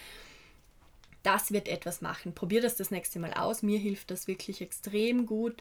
Das 1.24 1.50
wird 1.50 1.66
etwas 1.68 2.02
machen. 2.02 2.34
Probier 2.34 2.62
das 2.62 2.76
das 2.76 2.92
nächste 2.92 3.18
Mal 3.18 3.34
aus. 3.34 3.62
Mir 3.62 3.80
hilft 3.80 4.12
das 4.12 4.28
wirklich 4.28 4.60
extrem 4.60 5.26
gut. 5.26 5.60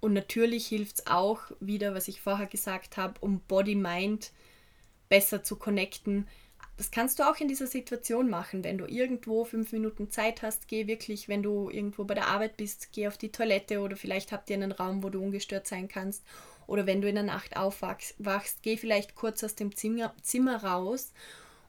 Und 0.00 0.12
natürlich 0.12 0.66
hilft 0.66 0.98
es 0.98 1.06
auch 1.06 1.40
wieder, 1.60 1.94
was 1.94 2.08
ich 2.08 2.20
vorher 2.20 2.46
gesagt 2.46 2.98
habe, 2.98 3.14
um 3.20 3.40
Body-Mind 3.40 4.32
besser 5.08 5.42
zu 5.42 5.56
connecten, 5.56 6.28
das 6.82 6.90
kannst 6.90 7.20
du 7.20 7.30
auch 7.30 7.36
in 7.36 7.46
dieser 7.46 7.68
Situation 7.68 8.28
machen. 8.28 8.64
Wenn 8.64 8.76
du 8.76 8.86
irgendwo 8.86 9.44
fünf 9.44 9.70
Minuten 9.70 10.10
Zeit 10.10 10.42
hast, 10.42 10.66
geh 10.66 10.88
wirklich, 10.88 11.28
wenn 11.28 11.40
du 11.40 11.70
irgendwo 11.70 12.02
bei 12.02 12.14
der 12.14 12.26
Arbeit 12.26 12.56
bist, 12.56 12.88
geh 12.90 13.06
auf 13.06 13.16
die 13.16 13.30
Toilette 13.30 13.78
oder 13.78 13.94
vielleicht 13.94 14.32
habt 14.32 14.50
ihr 14.50 14.56
einen 14.56 14.72
Raum, 14.72 15.04
wo 15.04 15.08
du 15.08 15.22
ungestört 15.22 15.68
sein 15.68 15.86
kannst. 15.86 16.24
Oder 16.66 16.84
wenn 16.84 17.00
du 17.00 17.08
in 17.08 17.14
der 17.14 17.22
Nacht 17.22 17.56
aufwachst, 17.56 18.16
geh 18.62 18.76
vielleicht 18.76 19.14
kurz 19.14 19.44
aus 19.44 19.54
dem 19.54 19.76
Zimmer, 19.76 20.12
Zimmer 20.22 20.64
raus 20.64 21.12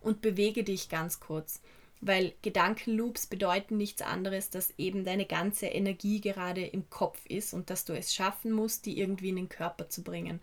und 0.01 0.21
bewege 0.21 0.63
dich 0.63 0.89
ganz 0.89 1.19
kurz. 1.19 1.61
Weil 2.01 2.33
Gedankenloops 2.41 3.27
bedeuten 3.27 3.77
nichts 3.77 4.01
anderes, 4.01 4.49
dass 4.49 4.73
eben 4.79 5.05
deine 5.05 5.27
ganze 5.27 5.67
Energie 5.67 6.21
gerade 6.21 6.65
im 6.65 6.89
Kopf 6.89 7.23
ist 7.27 7.53
und 7.53 7.69
dass 7.69 7.85
du 7.85 7.93
es 7.93 8.15
schaffen 8.15 8.51
musst, 8.51 8.87
die 8.87 8.97
irgendwie 8.97 9.29
in 9.29 9.35
den 9.35 9.49
Körper 9.49 9.89
zu 9.89 10.01
bringen. 10.01 10.39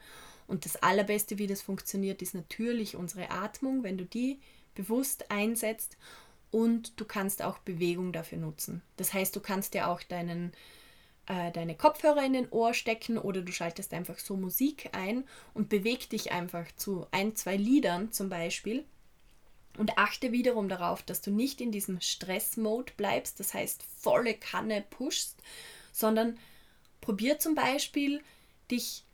Und 0.46 0.64
das 0.64 0.82
Allerbeste, 0.82 1.38
wie 1.38 1.46
das 1.48 1.60
funktioniert, 1.60 2.22
ist 2.22 2.34
natürlich 2.34 2.96
unsere 2.96 3.30
Atmung, 3.30 3.82
wenn 3.82 3.98
du 3.98 4.04
die 4.04 4.38
bewusst 4.74 5.30
einsetzt 5.30 5.96
und 6.50 6.98
du 7.00 7.04
kannst 7.04 7.42
auch 7.42 7.58
Bewegung 7.58 8.12
dafür 8.12 8.38
nutzen. 8.38 8.82
Das 8.96 9.12
heißt, 9.12 9.34
du 9.34 9.40
kannst 9.40 9.74
dir 9.74 9.88
auch 9.88 10.02
deinen, 10.02 10.52
äh, 11.26 11.52
deine 11.52 11.76
Kopfhörer 11.76 12.24
in 12.24 12.32
den 12.32 12.48
Ohr 12.50 12.74
stecken 12.74 13.18
oder 13.18 13.42
du 13.42 13.52
schaltest 13.52 13.92
einfach 13.94 14.18
so 14.18 14.36
Musik 14.36 14.90
ein 14.92 15.24
und 15.54 15.68
beweg 15.68 16.10
dich 16.10 16.32
einfach 16.32 16.66
zu 16.76 17.06
ein, 17.12 17.36
zwei 17.36 17.56
Liedern 17.56 18.12
zum 18.12 18.28
Beispiel 18.28 18.84
und 19.78 19.96
achte 19.96 20.32
wiederum 20.32 20.68
darauf, 20.68 21.02
dass 21.02 21.20
du 21.20 21.30
nicht 21.30 21.60
in 21.60 21.72
diesem 21.72 22.00
Stress-Mode 22.00 22.92
bleibst, 22.96 23.38
das 23.38 23.54
heißt 23.54 23.82
volle 23.82 24.34
Kanne 24.34 24.84
pushst, 24.90 25.40
sondern 25.92 26.38
probier 27.00 27.38
zum 27.38 27.54
Beispiel 27.54 28.22
dich 28.70 29.04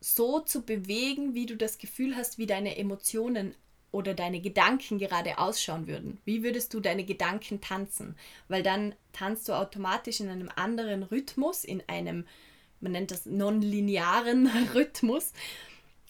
so 0.00 0.40
zu 0.40 0.62
bewegen, 0.62 1.34
wie 1.34 1.46
du 1.46 1.56
das 1.56 1.78
Gefühl 1.78 2.16
hast, 2.16 2.38
wie 2.38 2.46
deine 2.46 2.76
Emotionen 2.76 3.54
oder 3.92 4.14
deine 4.14 4.40
Gedanken 4.40 4.98
gerade 4.98 5.38
ausschauen 5.38 5.86
würden. 5.86 6.18
Wie 6.24 6.42
würdest 6.42 6.74
du 6.74 6.80
deine 6.80 7.04
Gedanken 7.04 7.60
tanzen? 7.60 8.16
Weil 8.48 8.62
dann 8.62 8.94
tanzt 9.12 9.48
du 9.48 9.52
automatisch 9.52 10.20
in 10.20 10.28
einem 10.28 10.50
anderen 10.56 11.02
Rhythmus, 11.02 11.62
in 11.62 11.82
einem, 11.86 12.26
man 12.80 12.92
nennt 12.92 13.10
das 13.10 13.26
nonlinearen 13.26 14.46
Rhythmus. 14.74 15.32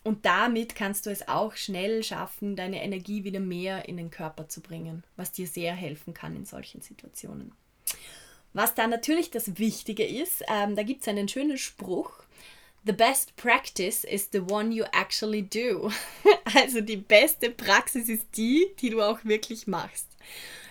Und 0.05 0.25
damit 0.25 0.75
kannst 0.75 1.07
du 1.07 1.11
es 1.11 1.29
auch 1.29 1.55
schnell 1.55 2.03
schaffen, 2.03 2.57
deine 2.57 2.83
Energie 2.83 3.25
wieder 3.25 3.41
mehr 3.41 3.89
in 3.89 3.97
den 3.97 4.11
Körper 4.11 4.49
zu 4.49 4.61
bringen, 4.61 5.05
was 5.17 5.33
dir 5.33 5.47
sehr 5.47 5.75
helfen 5.75 6.15
kann 6.15 6.35
in 6.35 6.45
solchen 6.45 6.81
Situationen. 6.81 7.53
Was 8.53 8.75
dann 8.75 8.91
natürlich 8.91 9.31
das 9.31 9.59
Wichtige 9.59 10.05
ist, 10.05 10.45
ähm, 10.49 10.77
da 10.77 10.83
gibt 10.83 11.03
es 11.03 11.09
einen 11.09 11.29
schönen 11.29 11.57
Spruch, 11.57 12.25
The 12.85 12.93
best 12.93 13.37
practice 13.37 14.03
is 14.03 14.29
the 14.33 14.41
one 14.41 14.73
you 14.73 14.85
actually 14.93 15.41
do. 15.43 15.93
Also 16.45 16.81
die 16.81 16.97
beste 16.97 17.51
Praxis 17.51 18.09
ist 18.09 18.27
die, 18.37 18.67
die 18.81 18.91
du 18.91 19.03
auch 19.03 19.25
wirklich 19.25 19.67
machst. 19.67 20.09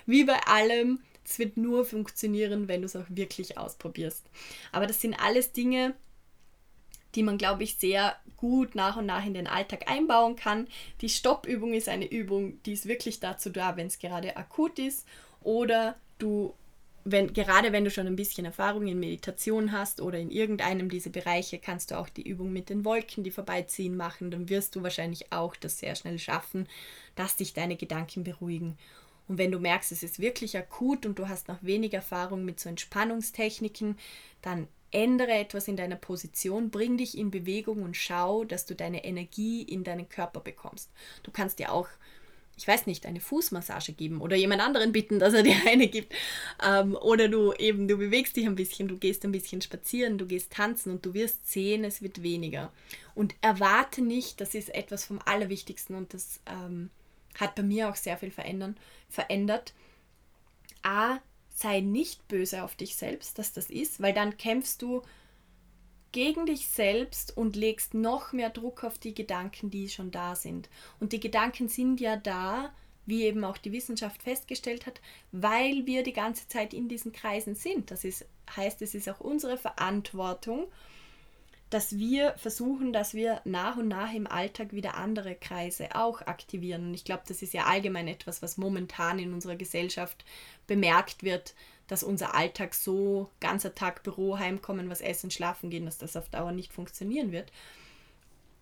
Wie 0.06 0.24
bei 0.24 0.40
allem, 0.42 1.00
es 1.26 1.40
wird 1.40 1.58
nur 1.58 1.86
funktionieren, 1.86 2.68
wenn 2.68 2.82
du 2.82 2.86
es 2.86 2.96
auch 2.96 3.06
wirklich 3.10 3.58
ausprobierst. 3.58 4.26
Aber 4.72 4.88
das 4.88 5.02
sind 5.02 5.14
alles 5.14 5.52
Dinge, 5.52 5.96
die 7.16 7.24
man, 7.24 7.38
glaube 7.38 7.64
ich, 7.64 7.76
sehr 7.76 8.16
gut 8.38 8.76
nach 8.76 8.98
und 8.98 9.06
nach 9.06 9.26
in 9.26 9.34
den 9.34 9.48
Alltag 9.48 9.90
einbauen 9.90 10.36
kann. 10.36 10.68
Die 11.02 11.10
Stoppübung 11.10 11.74
ist 11.74 11.90
eine 11.90 12.10
Übung, 12.10 12.62
die 12.64 12.74
ist 12.74 12.88
wirklich 12.88 13.20
dazu 13.20 13.50
da, 13.50 13.78
wenn 13.78 13.88
es 13.88 14.00
gerade 14.00 14.36
akut 14.38 14.80
ist 14.80 15.06
oder 15.42 15.96
du 16.18 16.54
wenn, 17.04 17.34
gerade 17.34 17.72
wenn 17.72 17.84
du 17.84 17.92
schon 17.92 18.08
ein 18.08 18.16
bisschen 18.16 18.46
Erfahrung 18.46 18.88
in 18.88 19.00
Meditation 19.00 19.72
hast 19.72 20.02
oder 20.02 20.20
in 20.20 20.30
irgendeinem 20.30 20.90
dieser 20.90 21.10
Bereiche, 21.10 21.60
kannst 21.60 21.92
du 21.92 21.98
auch 21.98 22.10
die 22.10 22.28
Übung 22.28 22.54
mit 22.54 22.70
den 22.70 22.86
Wolken, 22.86 23.24
die 23.24 23.32
vorbeiziehen, 23.32 23.98
machen. 23.98 24.32
Dann 24.32 24.50
wirst 24.50 24.76
du 24.76 24.84
wahrscheinlich 24.84 25.32
auch 25.32 25.56
das 25.56 25.80
sehr 25.80 25.96
schnell 25.96 26.20
schaffen, 26.20 26.68
dass 27.16 27.36
dich 27.36 27.54
deine 27.54 27.76
Gedanken 27.76 28.24
beruhigen. 28.24 28.78
Und 29.28 29.38
wenn 29.38 29.52
du 29.52 29.60
merkst, 29.60 29.92
es 29.92 30.04
ist 30.04 30.20
wirklich 30.20 30.58
akut 30.58 31.06
und 31.06 31.18
du 31.18 31.28
hast 31.28 31.48
noch 31.48 31.62
wenig 31.62 31.94
Erfahrung 31.94 32.44
mit 32.44 32.60
so 32.60 32.70
Entspannungstechniken, 32.70 33.98
dann 34.42 34.68
ändere 34.92 35.32
etwas 35.32 35.68
in 35.68 35.78
deiner 35.78 35.96
Position, 35.96 36.70
bring 36.70 36.98
dich 36.98 37.18
in 37.18 37.32
Bewegung 37.32 37.84
und 37.84 37.96
schau, 37.96 38.44
dass 38.44 38.66
du 38.66 38.76
deine 38.76 39.06
Energie 39.06 39.62
in 39.64 39.84
deinen 39.84 40.10
Körper 40.10 40.42
bekommst. 40.42 40.92
Du 41.24 41.32
kannst 41.32 41.60
dir 41.60 41.72
auch 41.72 41.88
ich 42.58 42.68
weiß 42.68 42.86
nicht, 42.86 43.06
eine 43.06 43.20
Fußmassage 43.20 43.94
geben 43.94 44.22
oder 44.22 44.36
jemand 44.36 44.62
anderen 44.62 44.92
bitten, 44.92 45.20
dass 45.20 45.34
er 45.34 45.44
dir 45.44 45.56
eine 45.68 45.88
gibt. 45.88 46.14
Ähm, 46.66 46.96
oder 46.96 47.28
du 47.28 47.54
eben, 47.54 47.88
du 47.88 47.98
bewegst 47.98 48.36
dich 48.36 48.46
ein 48.46 48.56
bisschen, 48.56 48.88
du 48.88 48.98
gehst 48.98 49.24
ein 49.26 49.32
bisschen 49.32 49.62
spazieren, 49.62 50.18
du 50.18 50.26
gehst 50.26 50.52
tanzen 50.52 50.92
und 50.92 51.06
du 51.06 51.14
wirst 51.14 51.52
sehen, 51.52 51.84
es 51.84 52.02
wird 52.02 52.24
weniger. 52.24 52.72
Und 53.16 53.36
erwarte 53.42 54.02
nicht, 54.02 54.42
das 54.42 54.56
ist 54.56 54.74
etwas 54.74 55.06
vom 55.06 55.20
Allerwichtigsten 55.26 55.96
und 55.96 56.14
das 56.14 56.40
ähm, 56.46 56.90
hat 57.40 57.56
bei 57.56 57.64
mir 57.64 57.90
auch 57.90 57.96
sehr 57.96 58.18
viel 58.18 58.32
verändern, 58.32 58.78
verändert. 59.10 59.74
A, 60.84 61.20
sei 61.54 61.80
nicht 61.80 62.28
böse 62.28 62.64
auf 62.64 62.76
dich 62.76 62.96
selbst, 62.96 63.38
dass 63.38 63.54
das 63.54 63.70
ist, 63.70 64.02
weil 64.02 64.14
dann 64.14 64.38
kämpfst 64.38 64.82
du 64.82 65.02
gegen 66.12 66.46
dich 66.46 66.68
selbst 66.68 67.36
und 67.36 67.56
legst 67.56 67.94
noch 67.94 68.34
mehr 68.34 68.50
Druck 68.50 68.84
auf 68.84 68.98
die 68.98 69.14
Gedanken, 69.14 69.70
die 69.70 69.90
schon 69.90 70.12
da 70.12 70.36
sind. 70.36 70.70
Und 71.00 71.14
die 71.14 71.20
Gedanken 71.20 71.68
sind 71.68 72.02
ja 72.02 72.18
da, 72.18 72.74
wie 73.06 73.24
eben 73.24 73.44
auch 73.44 73.58
die 73.58 73.72
Wissenschaft 73.72 74.22
festgestellt 74.22 74.86
hat, 74.86 75.02
weil 75.32 75.86
wir 75.86 76.04
die 76.04 76.14
ganze 76.14 76.48
Zeit 76.48 76.74
in 76.74 76.88
diesen 76.88 77.12
Kreisen 77.12 77.56
sind. 77.56 77.92
Das 77.92 78.04
ist, 78.04 78.26
heißt, 78.56 78.82
es 78.82 78.94
ist 78.94 79.10
auch 79.10 79.20
unsere 79.20 79.58
Verantwortung, 79.58 80.68
dass 81.72 81.98
wir 81.98 82.34
versuchen, 82.38 82.92
dass 82.92 83.14
wir 83.14 83.42
nach 83.46 83.78
und 83.78 83.88
nach 83.88 84.14
im 84.14 84.28
Alltag 84.28 84.74
wieder 84.74 84.96
andere 84.96 85.36
Kreise 85.36 85.96
auch 85.96 86.22
aktivieren. 86.22 86.88
Und 86.88 86.94
ich 86.94 87.06
glaube, 87.06 87.24
das 87.28 87.42
ist 87.42 87.54
ja 87.54 87.64
allgemein 87.64 88.10
etwas, 88.10 88.42
was 88.42 88.58
momentan 88.58 89.20
in 89.20 89.34
unserer 89.34 89.56
Gesellschaft 89.56 90.26
bemerkt 90.68 91.24
wird, 91.24 91.56
dass 91.92 92.04
unser 92.04 92.36
Alltag 92.36 92.74
so 92.74 93.30
ganzer 93.42 93.76
Tag 93.76 94.02
Büro, 94.02 94.40
heimkommen, 94.40 94.90
was 94.90 95.02
essen, 95.02 95.30
schlafen 95.30 95.70
gehen, 95.70 95.84
dass 95.84 95.98
das 95.98 96.16
auf 96.16 96.30
Dauer 96.30 96.54
nicht 96.54 96.72
funktionieren 96.72 97.34
wird. 97.34 97.52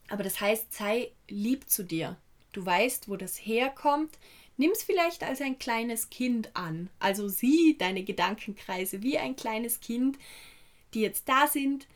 Aber 0.08 0.24
das 0.24 0.42
heißt, 0.42 0.74
sei 0.74 1.12
lieb 1.28 1.70
zu 1.70 1.84
dir. 1.84 2.18
Du 2.54 2.66
weißt, 2.66 3.08
wo 3.08 3.18
das 3.18 3.38
herkommt. 3.38 4.18
Nimm 4.58 4.72
es 4.72 4.82
vielleicht 4.82 5.22
als 5.22 5.42
ein 5.42 5.60
kleines 5.60 6.10
Kind 6.10 6.56
an. 6.56 6.90
Also 6.98 7.28
sieh 7.28 7.78
deine 7.78 8.04
Gedankenkreise 8.04 9.04
wie 9.04 9.20
ein 9.20 9.36
kleines 9.36 9.80
Kind, 9.80 10.18
die 10.96 11.02
jetzt 11.02 11.30
da 11.30 11.46
sind, 11.46 11.88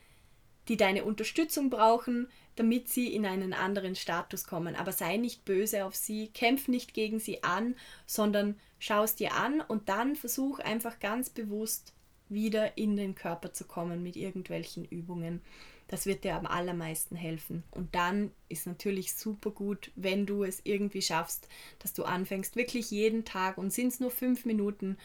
die 0.68 0.76
deine 0.76 1.04
Unterstützung 1.04 1.68
brauchen, 1.68 2.28
damit 2.54 2.88
sie 2.88 3.12
in 3.12 3.26
einen 3.26 3.54
anderen 3.54 3.96
Status 3.96 4.44
kommen. 4.44 4.76
Aber 4.76 4.92
sei 4.92 5.16
nicht 5.16 5.44
böse 5.44 5.84
auf 5.84 5.96
sie, 5.96 6.28
kämpf 6.28 6.68
nicht 6.68 6.94
gegen 6.94 7.18
sie 7.18 7.42
an, 7.42 7.74
sondern 8.06 8.54
schau 8.84 9.02
es 9.02 9.14
dir 9.14 9.32
an 9.32 9.62
und 9.62 9.88
dann 9.88 10.14
versuch 10.14 10.58
einfach 10.58 11.00
ganz 11.00 11.30
bewusst 11.30 11.94
wieder 12.28 12.76
in 12.76 12.96
den 12.96 13.14
Körper 13.14 13.50
zu 13.54 13.64
kommen 13.64 14.02
mit 14.02 14.14
irgendwelchen 14.14 14.84
Übungen. 14.84 15.40
Das 15.88 16.04
wird 16.04 16.22
dir 16.22 16.34
am 16.34 16.44
allermeisten 16.44 17.16
helfen. 17.16 17.62
Und 17.70 17.94
dann 17.94 18.30
ist 18.50 18.66
natürlich 18.66 19.14
super 19.14 19.52
gut, 19.52 19.90
wenn 19.96 20.26
du 20.26 20.44
es 20.44 20.60
irgendwie 20.64 21.00
schaffst, 21.00 21.48
dass 21.78 21.94
du 21.94 22.04
anfängst, 22.04 22.56
wirklich 22.56 22.90
jeden 22.90 23.24
Tag, 23.24 23.56
und 23.56 23.72
sind 23.72 23.88
es 23.88 24.00
nur 24.00 24.10
fünf 24.10 24.44
Minuten, 24.44 24.98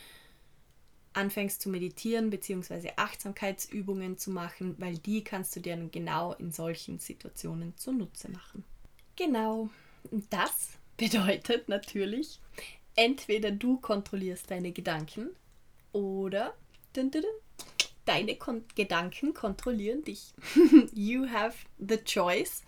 anfängst 1.13 1.61
zu 1.61 1.69
meditieren 1.69 2.31
bzw. 2.31 2.91
Achtsamkeitsübungen 2.97 4.17
zu 4.17 4.29
machen, 4.29 4.75
weil 4.77 4.97
die 4.97 5.23
kannst 5.23 5.55
du 5.55 5.61
dir 5.61 5.77
dann 5.77 5.89
genau 5.89 6.33
in 6.33 6.51
solchen 6.51 6.99
Situationen 6.99 7.77
zunutze 7.77 8.29
machen. 8.29 8.65
Genau. 9.15 9.69
Und 10.11 10.31
das 10.33 10.71
bedeutet 10.97 11.69
natürlich, 11.69 12.39
entweder 12.99 13.51
du 13.51 13.77
kontrollierst 13.77 14.51
deine 14.51 14.73
Gedanken 14.73 15.29
oder 15.93 16.53
deine 18.05 18.35
Kon 18.35 18.65
Gedanken 18.75 19.33
kontrollieren 19.33 20.03
dich. 20.03 20.33
you 20.93 21.25
have 21.29 21.55
the 21.77 21.97
choice. 22.03 22.61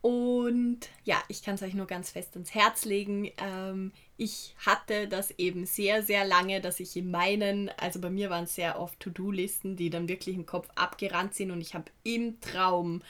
Und 0.00 0.88
ja, 1.04 1.22
ich 1.28 1.42
kann 1.42 1.56
es 1.56 1.62
euch 1.62 1.74
nur 1.74 1.86
ganz 1.86 2.10
fest 2.10 2.30
ans 2.32 2.54
Herz 2.54 2.86
legen. 2.86 3.30
Ähm, 3.36 3.92
ich 4.16 4.54
hatte 4.64 5.08
das 5.08 5.30
eben 5.32 5.66
sehr, 5.66 6.02
sehr 6.02 6.24
lange, 6.24 6.62
dass 6.62 6.80
ich 6.80 6.96
in 6.96 7.10
meinen, 7.10 7.68
also 7.76 8.00
bei 8.00 8.08
mir 8.08 8.30
waren 8.30 8.44
es 8.44 8.54
sehr 8.54 8.80
oft 8.80 8.98
To-Do-Listen, 9.00 9.76
die 9.76 9.90
dann 9.90 10.08
wirklich 10.08 10.36
im 10.36 10.46
Kopf 10.46 10.70
abgerannt 10.74 11.34
sind 11.34 11.50
und 11.50 11.60
ich 11.60 11.74
habe 11.74 11.90
im 12.02 12.40
Traum 12.40 13.02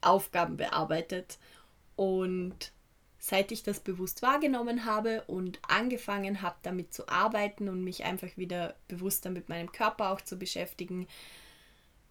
Aufgaben 0.00 0.56
bearbeitet. 0.56 1.38
Und 1.94 2.72
seit 3.20 3.52
ich 3.52 3.62
das 3.62 3.80
bewusst 3.80 4.22
wahrgenommen 4.22 4.86
habe 4.86 5.22
und 5.26 5.60
angefangen 5.68 6.40
habe, 6.40 6.56
damit 6.62 6.92
zu 6.92 7.06
arbeiten 7.06 7.68
und 7.68 7.84
mich 7.84 8.04
einfach 8.04 8.34
wieder 8.36 8.74
bewusster 8.88 9.30
mit 9.30 9.50
meinem 9.50 9.70
Körper 9.70 10.10
auch 10.10 10.22
zu 10.22 10.38
beschäftigen, 10.38 11.06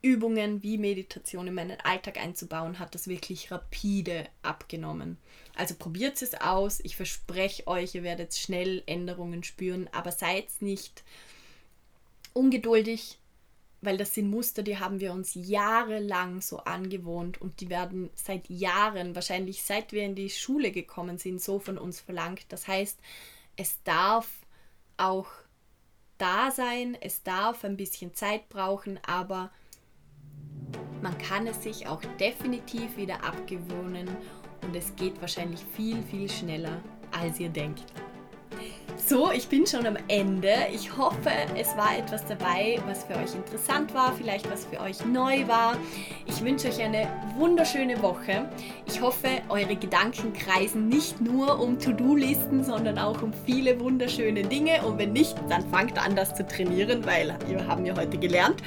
Übungen 0.01 0.63
wie 0.63 0.77
Meditation 0.77 1.47
in 1.47 1.55
meinen 1.55 1.81
Alltag 1.81 2.17
einzubauen, 2.17 2.79
hat 2.79 2.95
das 2.95 3.09
wirklich 3.09 3.51
rapide 3.51 4.27
abgenommen. 4.43 5.17
Also 5.55 5.75
probiert 5.75 6.21
es 6.21 6.35
aus. 6.35 6.79
Ich 6.83 6.95
verspreche 6.95 7.67
euch, 7.67 7.95
ihr 7.95 8.03
werdet 8.03 8.33
schnell 8.33 8.81
Änderungen 8.85 9.43
spüren, 9.43 9.89
aber 9.91 10.11
seid 10.13 10.45
nicht 10.61 11.03
ungeduldig. 12.33 13.17
Weil 13.81 13.97
das 13.97 14.13
sind 14.13 14.29
Muster, 14.29 14.63
die 14.63 14.77
haben 14.77 14.99
wir 14.99 15.13
uns 15.13 15.31
jahrelang 15.33 16.41
so 16.41 16.57
angewohnt 16.57 17.41
und 17.41 17.61
die 17.61 17.69
werden 17.69 18.09
seit 18.13 18.49
Jahren, 18.49 19.15
wahrscheinlich 19.15 19.63
seit 19.63 19.93
wir 19.93 20.03
in 20.03 20.15
die 20.15 20.29
Schule 20.29 20.71
gekommen 20.71 21.17
sind, 21.17 21.41
so 21.41 21.59
von 21.59 21.77
uns 21.77 21.99
verlangt. 21.99 22.45
Das 22.49 22.67
heißt, 22.67 22.99
es 23.55 23.81
darf 23.83 24.29
auch 24.97 25.27
da 26.17 26.51
sein, 26.51 26.97
es 26.99 27.23
darf 27.23 27.63
ein 27.63 27.77
bisschen 27.77 28.13
Zeit 28.13 28.49
brauchen, 28.49 28.99
aber 29.05 29.49
man 31.01 31.17
kann 31.17 31.47
es 31.47 31.63
sich 31.63 31.87
auch 31.87 32.01
definitiv 32.19 32.97
wieder 32.97 33.23
abgewöhnen 33.23 34.09
und 34.61 34.75
es 34.75 34.93
geht 34.97 35.19
wahrscheinlich 35.21 35.61
viel, 35.75 36.03
viel 36.03 36.29
schneller, 36.29 36.83
als 37.11 37.39
ihr 37.39 37.49
denkt. 37.49 37.85
So, 39.09 39.31
ich 39.31 39.47
bin 39.47 39.65
schon 39.65 39.87
am 39.87 39.97
Ende. 40.07 40.53
Ich 40.71 40.95
hoffe, 40.95 41.31
es 41.57 41.75
war 41.75 41.97
etwas 41.97 42.23
dabei, 42.27 42.79
was 42.85 43.05
für 43.05 43.15
euch 43.15 43.33
interessant 43.33 43.91
war, 43.95 44.13
vielleicht 44.13 44.47
was 44.51 44.65
für 44.65 44.79
euch 44.81 45.03
neu 45.03 45.47
war. 45.47 45.77
Ich 46.27 46.43
wünsche 46.43 46.67
euch 46.67 46.79
eine 46.79 47.07
wunderschöne 47.35 47.99
Woche. 48.03 48.47
Ich 48.85 49.01
hoffe, 49.01 49.27
eure 49.49 49.75
Gedanken 49.75 50.31
kreisen 50.33 50.89
nicht 50.89 51.21
nur 51.21 51.59
um 51.59 51.79
To-Do-Listen, 51.79 52.63
sondern 52.63 52.99
auch 52.99 53.23
um 53.23 53.33
viele 53.47 53.79
wunderschöne 53.79 54.43
Dinge. 54.43 54.85
Und 54.85 54.99
wenn 54.99 55.13
nicht, 55.13 55.35
dann 55.49 55.67
fangt 55.71 55.97
an, 55.97 56.15
das 56.15 56.35
zu 56.35 56.45
trainieren, 56.45 57.03
weil 57.03 57.35
wir 57.47 57.65
haben 57.65 57.87
ja 57.87 57.97
heute 57.97 58.19
gelernt, 58.19 58.61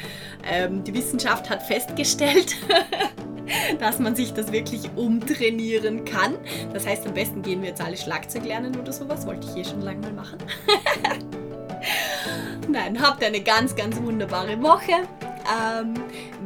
ähm, 0.45 0.83
die 0.83 0.93
Wissenschaft 0.93 1.51
hat 1.51 1.63
festgestellt, 1.63 2.57
dass 3.79 3.99
man 3.99 4.15
sich 4.15 4.33
das 4.33 4.53
wirklich 4.53 4.83
umtrainieren 4.97 6.05
kann. 6.05 6.37
Das 6.73 6.87
heißt, 6.87 7.07
am 7.07 7.15
besten 7.15 7.43
gehen 7.43 7.63
wir 7.63 7.71
jetzt 7.71 7.81
alle 7.81 7.97
Schlagzeug 7.97 8.45
lernen 8.45 8.77
oder 8.77 8.93
sowas. 8.93 9.27
Wollte 9.27 9.47
ich 9.49 9.55
hier 9.55 9.65
schon 9.65 9.83
lange 9.83 10.01
mal 10.01 10.13
machen. 10.13 10.39
Nein, 12.69 13.01
habt 13.01 13.25
eine 13.25 13.41
ganz, 13.41 13.75
ganz 13.75 14.01
wunderbare 14.01 14.61
Woche. 14.63 15.09
Ähm, 15.51 15.95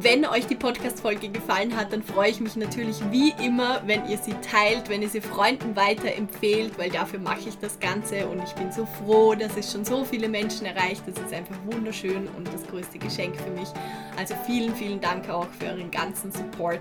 wenn 0.01 0.25
euch 0.27 0.47
die 0.47 0.55
Podcast-Folge 0.55 1.29
gefallen 1.29 1.77
hat, 1.77 1.93
dann 1.93 2.03
freue 2.03 2.31
ich 2.31 2.41
mich 2.41 2.57
natürlich 2.57 2.97
wie 3.11 3.35
immer, 3.45 3.83
wenn 3.87 4.09
ihr 4.09 4.19
sie 4.19 4.35
teilt, 4.51 4.89
wenn 4.89 5.03
ihr 5.03 5.09
sie 5.09 5.21
Freunden 5.21 5.77
weiterempfehlt, 5.77 6.79
weil 6.79 6.91
dafür 6.91 7.19
mache 7.19 7.49
ich 7.49 7.59
das 7.59 7.79
Ganze 7.79 8.27
und 8.27 8.43
ich 8.43 8.53
bin 8.55 8.73
so 8.73 8.87
froh, 8.87 9.35
dass 9.35 9.57
es 9.57 9.71
schon 9.73 9.85
so 9.85 10.05
viele 10.05 10.29
Menschen 10.29 10.67
erreicht. 10.67 11.03
Das 11.07 11.23
ist 11.23 11.33
einfach 11.33 11.57
wunderschön 11.67 12.29
und 12.37 12.47
das 12.53 12.67
größte 12.67 12.99
Geschenk 12.99 13.37
für 13.37 13.51
mich. 13.51 13.69
Also 14.17 14.35
vielen, 14.47 14.75
vielen 14.75 15.01
Dank 15.01 15.29
auch 15.29 15.47
für 15.59 15.67
euren 15.67 15.91
ganzen 15.91 16.33
Support. 16.33 16.81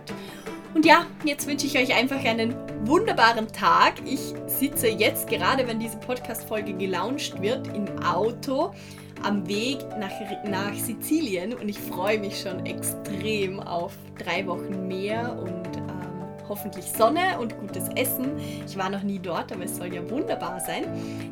Und 0.74 0.86
ja, 0.86 1.06
jetzt 1.24 1.48
wünsche 1.48 1.68
ich 1.68 1.78
euch 1.78 1.96
einfach 1.96 2.24
einen 2.24 2.54
wunderbaren 2.84 3.48
Tag. 3.48 3.94
Ich 4.06 4.34
sitze 4.48 4.88
jetzt 4.88 5.30
gerade, 5.30 5.68
wenn 5.68 5.80
diese 5.80 5.98
Podcast-Folge 5.98 6.74
gelauncht 6.74 7.42
wird, 7.42 7.68
im 7.68 7.88
Auto 8.04 8.74
am 9.26 9.48
Weg 9.48 9.80
nach, 9.98 10.12
nach 10.48 10.74
Sizilien 10.76 11.54
und 11.54 11.68
ich 11.68 11.80
freue 11.80 12.20
mich 12.20 12.40
schon 12.40 12.66
extrem 12.66 13.60
auf 13.60 13.94
drei 14.20 14.46
Wochen 14.46 14.88
Meer 14.88 15.36
und 15.42 15.78
ähm, 15.78 15.96
hoffentlich 16.48 16.86
Sonne 16.86 17.40
und 17.40 17.58
gutes 17.58 17.90
Essen. 17.96 18.38
Ich 18.68 18.78
war 18.78 18.90
noch 18.90 19.02
nie 19.02 19.18
dort, 19.18 19.52
aber 19.52 19.64
es 19.64 19.78
soll 19.78 19.94
ja 19.94 20.08
wunderbar 20.12 20.60
sein. 20.60 20.86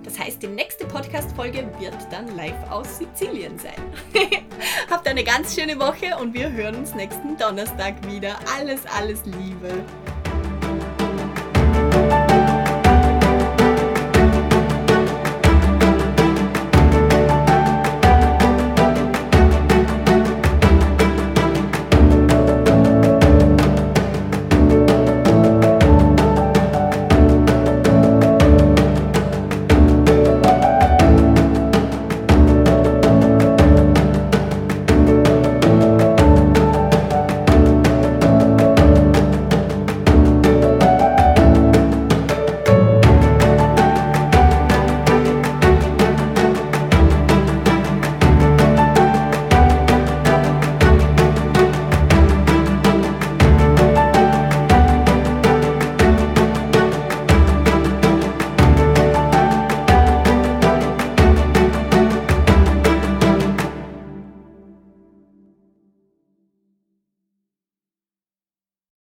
Das 0.03 0.17
heißt, 0.17 0.41
die 0.41 0.47
nächste 0.47 0.85
Podcast-Folge 0.85 1.67
wird 1.79 1.95
dann 2.09 2.35
live 2.35 2.71
aus 2.71 2.97
Sizilien 2.97 3.59
sein. 3.59 3.73
Habt 4.89 5.07
eine 5.07 5.23
ganz 5.23 5.55
schöne 5.55 5.77
Woche 5.77 6.17
und 6.19 6.33
wir 6.33 6.51
hören 6.51 6.75
uns 6.75 6.95
nächsten 6.95 7.37
Donnerstag 7.37 7.95
wieder. 8.11 8.35
Alles, 8.57 8.81
alles 8.87 9.23
Liebe. 9.25 9.85